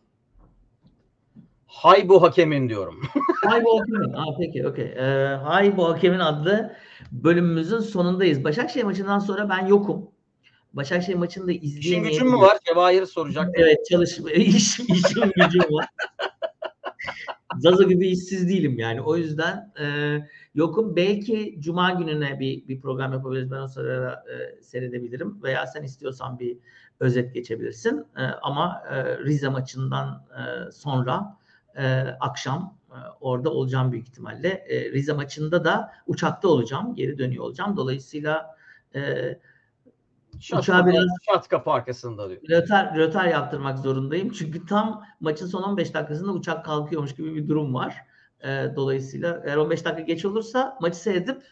Hay 1.66 2.10
bu 2.10 2.22
hakemin 2.24 2.70
diyorum. 2.70 3.02
Hay 3.46 3.64
bu 3.64 3.80
hakemin. 3.80 4.14
Aa, 4.14 4.38
peki. 4.40 4.68
Okey. 4.68 4.86
Eee, 4.86 5.40
Hay 5.44 5.78
bu 5.78 5.90
hakemin 5.90 6.20
adlı 6.20 6.74
bölümümüzün 7.12 7.80
sonundayız. 7.80 8.44
Başakşehir 8.44 8.84
maçından 8.84 9.20
sonra 9.20 9.50
ben 9.50 9.66
yokum. 9.68 10.10
Başakşehir 10.74 11.16
maçını 11.18 11.48
da 11.48 11.52
İşin 11.52 11.64
izleyemeyebilirim. 11.68 12.24
gücün 12.26 12.32
mü 12.40 12.42
var? 12.42 12.58
Cevahir'i 12.68 13.08
soracak. 13.08 13.50
Evet 13.54 13.78
çalışma 13.90 14.32
iş, 14.32 14.80
işim 14.80 15.32
gücüm 15.36 15.62
var. 15.74 15.86
Zaza 17.58 17.84
gibi 17.84 18.08
işsiz 18.08 18.50
değilim 18.50 18.80
yani. 18.80 19.02
O 19.02 19.18
yüzden 19.18 19.74
e, 19.80 20.18
yokum. 20.56 20.96
Belki 20.96 21.56
Cuma 21.60 21.92
gününe 21.92 22.40
bir, 22.40 22.68
bir 22.68 22.82
program 22.82 23.14
yapabiliriz. 23.14 23.52
Ben 23.52 23.58
o 23.58 23.68
sırada 23.68 24.24
e, 24.30 24.62
seyredebilirim. 24.62 25.44
Veya 25.44 25.68
sen 25.68 25.84
istiyorsan 25.84 26.40
bir 26.40 26.58
özet 27.00 27.34
geçebilirsin. 27.34 28.06
E, 28.18 28.22
ama 28.24 28.84
e, 28.92 29.18
Rize 29.18 29.50
maçından 29.50 30.26
e, 30.32 30.72
sonra 30.72 31.38
e, 31.76 32.02
akşam 32.20 32.78
e, 32.90 32.98
orada 33.22 33.50
olacağım 33.50 33.92
büyük 33.92 34.08
ihtimalle. 34.08 34.50
E, 34.50 34.92
Rize 34.92 35.14
maçında 35.14 35.66
da 35.66 35.92
uçakta 36.08 36.48
olacağım. 36.48 36.96
Geri 36.96 37.18
dönüyor 37.18 37.44
olacağım. 37.44 37.78
Dolayısıyla 37.78 38.56
e, 38.96 39.02
Şat, 40.42 40.60
Uçağı 40.60 40.86
biraz- 40.88 41.06
şat 41.34 41.48
kapı 41.48 41.72
arkasında 41.72 42.30
diyor. 42.30 42.42
rötar, 42.50 42.96
rötar 42.98 43.26
yaptırmak 43.26 43.80
zorundayım. 43.80 44.30
Çünkü 44.32 44.66
tam 44.66 45.04
maçın 45.20 45.48
son 45.48 45.64
15 45.64 45.94
dakikasında 45.94 46.32
uçak 46.32 46.66
kalkıyormuş 46.66 47.16
gibi 47.16 47.36
bir 47.36 47.48
durum 47.48 47.74
var. 47.74 47.96
Ee, 48.44 48.66
dolayısıyla 48.76 49.42
eğer 49.46 49.58
15 49.58 49.86
dakika 49.86 50.02
geç 50.02 50.26
olursa 50.26 50.78
maçı 50.82 50.98
seyredip 50.98 51.44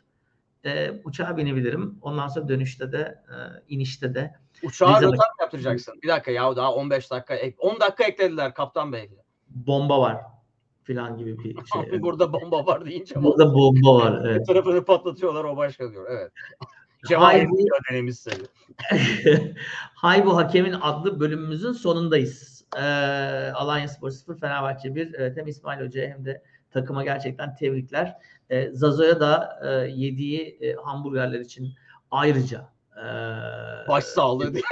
e, 0.65 0.91
uçağa 1.03 1.37
binebilirim. 1.37 1.99
Ondan 2.01 2.27
sonra 2.27 2.47
dönüşte 2.47 2.91
de 2.91 2.97
e, 3.29 3.35
inişte 3.67 4.15
de 4.15 4.35
Uçağa 4.63 4.95
Rize 4.95 5.05
rötar 5.05 5.27
yaptıracaksın? 5.41 5.93
Bir 6.03 6.07
dakika 6.07 6.31
ya 6.31 6.55
daha 6.55 6.73
15 6.73 7.11
dakika. 7.11 7.35
ek- 7.35 7.55
10 7.59 7.79
dakika 7.79 8.03
eklediler 8.03 8.53
kaptan 8.53 8.93
bey. 8.93 9.09
bomba 9.49 9.99
var 9.99 10.17
filan 10.83 11.17
gibi 11.17 11.37
bir 11.39 11.55
şey. 11.91 12.01
Burada 12.01 12.33
bomba 12.33 12.65
var 12.65 12.85
deyince 12.85 13.15
Burada 13.23 13.45
bomba 13.53 13.95
var. 13.95 14.23
bir 14.23 14.29
Evet. 14.29 14.47
tarafını 14.47 14.85
patlatıyorlar 14.85 15.43
o 15.43 15.57
başka 15.57 15.91
diyor. 15.91 16.05
Evet. 16.09 16.31
Hayır. 17.03 17.09
Cevahir 17.09 17.57
diyor 17.57 17.79
denemiz 17.91 18.19
sayı. 18.19 18.45
Hay 19.95 20.25
bu 20.25 20.37
hakemin 20.37 20.73
adlı 20.81 21.19
bölümümüzün 21.19 21.71
sonundayız. 21.71 22.65
Ee, 22.77 22.81
Alanya 23.55 23.87
Spor 23.87 24.09
0 24.11 24.39
Fenerbahçe 24.39 24.95
1. 24.95 25.13
Evet, 25.17 25.37
hem 25.37 25.47
İsmail 25.47 25.85
Hoca'ya 25.85 26.09
hem 26.09 26.25
de 26.25 26.43
takıma 26.71 27.03
gerçekten 27.03 27.55
tebrikler. 27.55 28.15
Ee, 28.49 28.69
Zazo'ya 28.73 29.19
da 29.19 29.59
e, 29.63 29.69
yediği 29.91 30.57
e, 30.61 30.73
hamburgerler 30.73 31.39
için 31.39 31.73
ayrıca 32.11 32.69
e, 32.97 33.03
Baş 33.87 34.03
sağlığı 34.03 34.53
diye. 34.53 34.63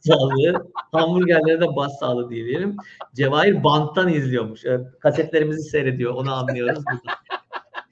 sağlığı, 0.00 0.66
hamburgerlere 0.92 1.60
de 1.60 1.76
baş 1.76 1.92
sağlığı 1.92 2.30
diyelim. 2.30 2.76
Cevahir 3.14 3.64
banttan 3.64 4.08
izliyormuş. 4.08 4.64
Evet, 4.64 4.86
kasetlerimizi 5.00 5.62
seyrediyor. 5.70 6.14
Onu 6.14 6.34
anlıyoruz. 6.34 6.84
burada. 6.86 7.18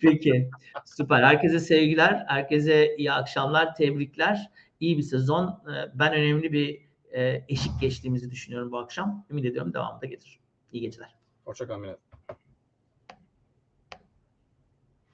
Peki. 0.03 0.51
Süper. 0.85 1.23
Herkese 1.23 1.61
sevgiler. 1.61 2.25
Herkese 2.29 2.97
iyi 2.97 3.13
akşamlar. 3.13 3.75
Tebrikler. 3.75 4.51
İyi 4.81 4.99
bir 4.99 5.03
sezon. 5.03 5.63
Ee, 5.69 5.91
Ben 5.95 6.13
önemli 6.13 6.53
bir 6.53 6.81
e, 7.13 7.45
eşik 7.49 7.81
geçtiğimizi 7.81 8.31
düşünüyorum 8.31 8.73
bu 8.73 8.79
akşam. 8.79 9.27
Ümit 9.31 9.45
ediyorum 9.45 9.75
devamı 9.75 10.01
da 10.01 10.07
gelir. 10.07 10.41
İyi 10.73 10.81
geceler. 10.81 11.15
Hoşçakalın. 11.45 11.97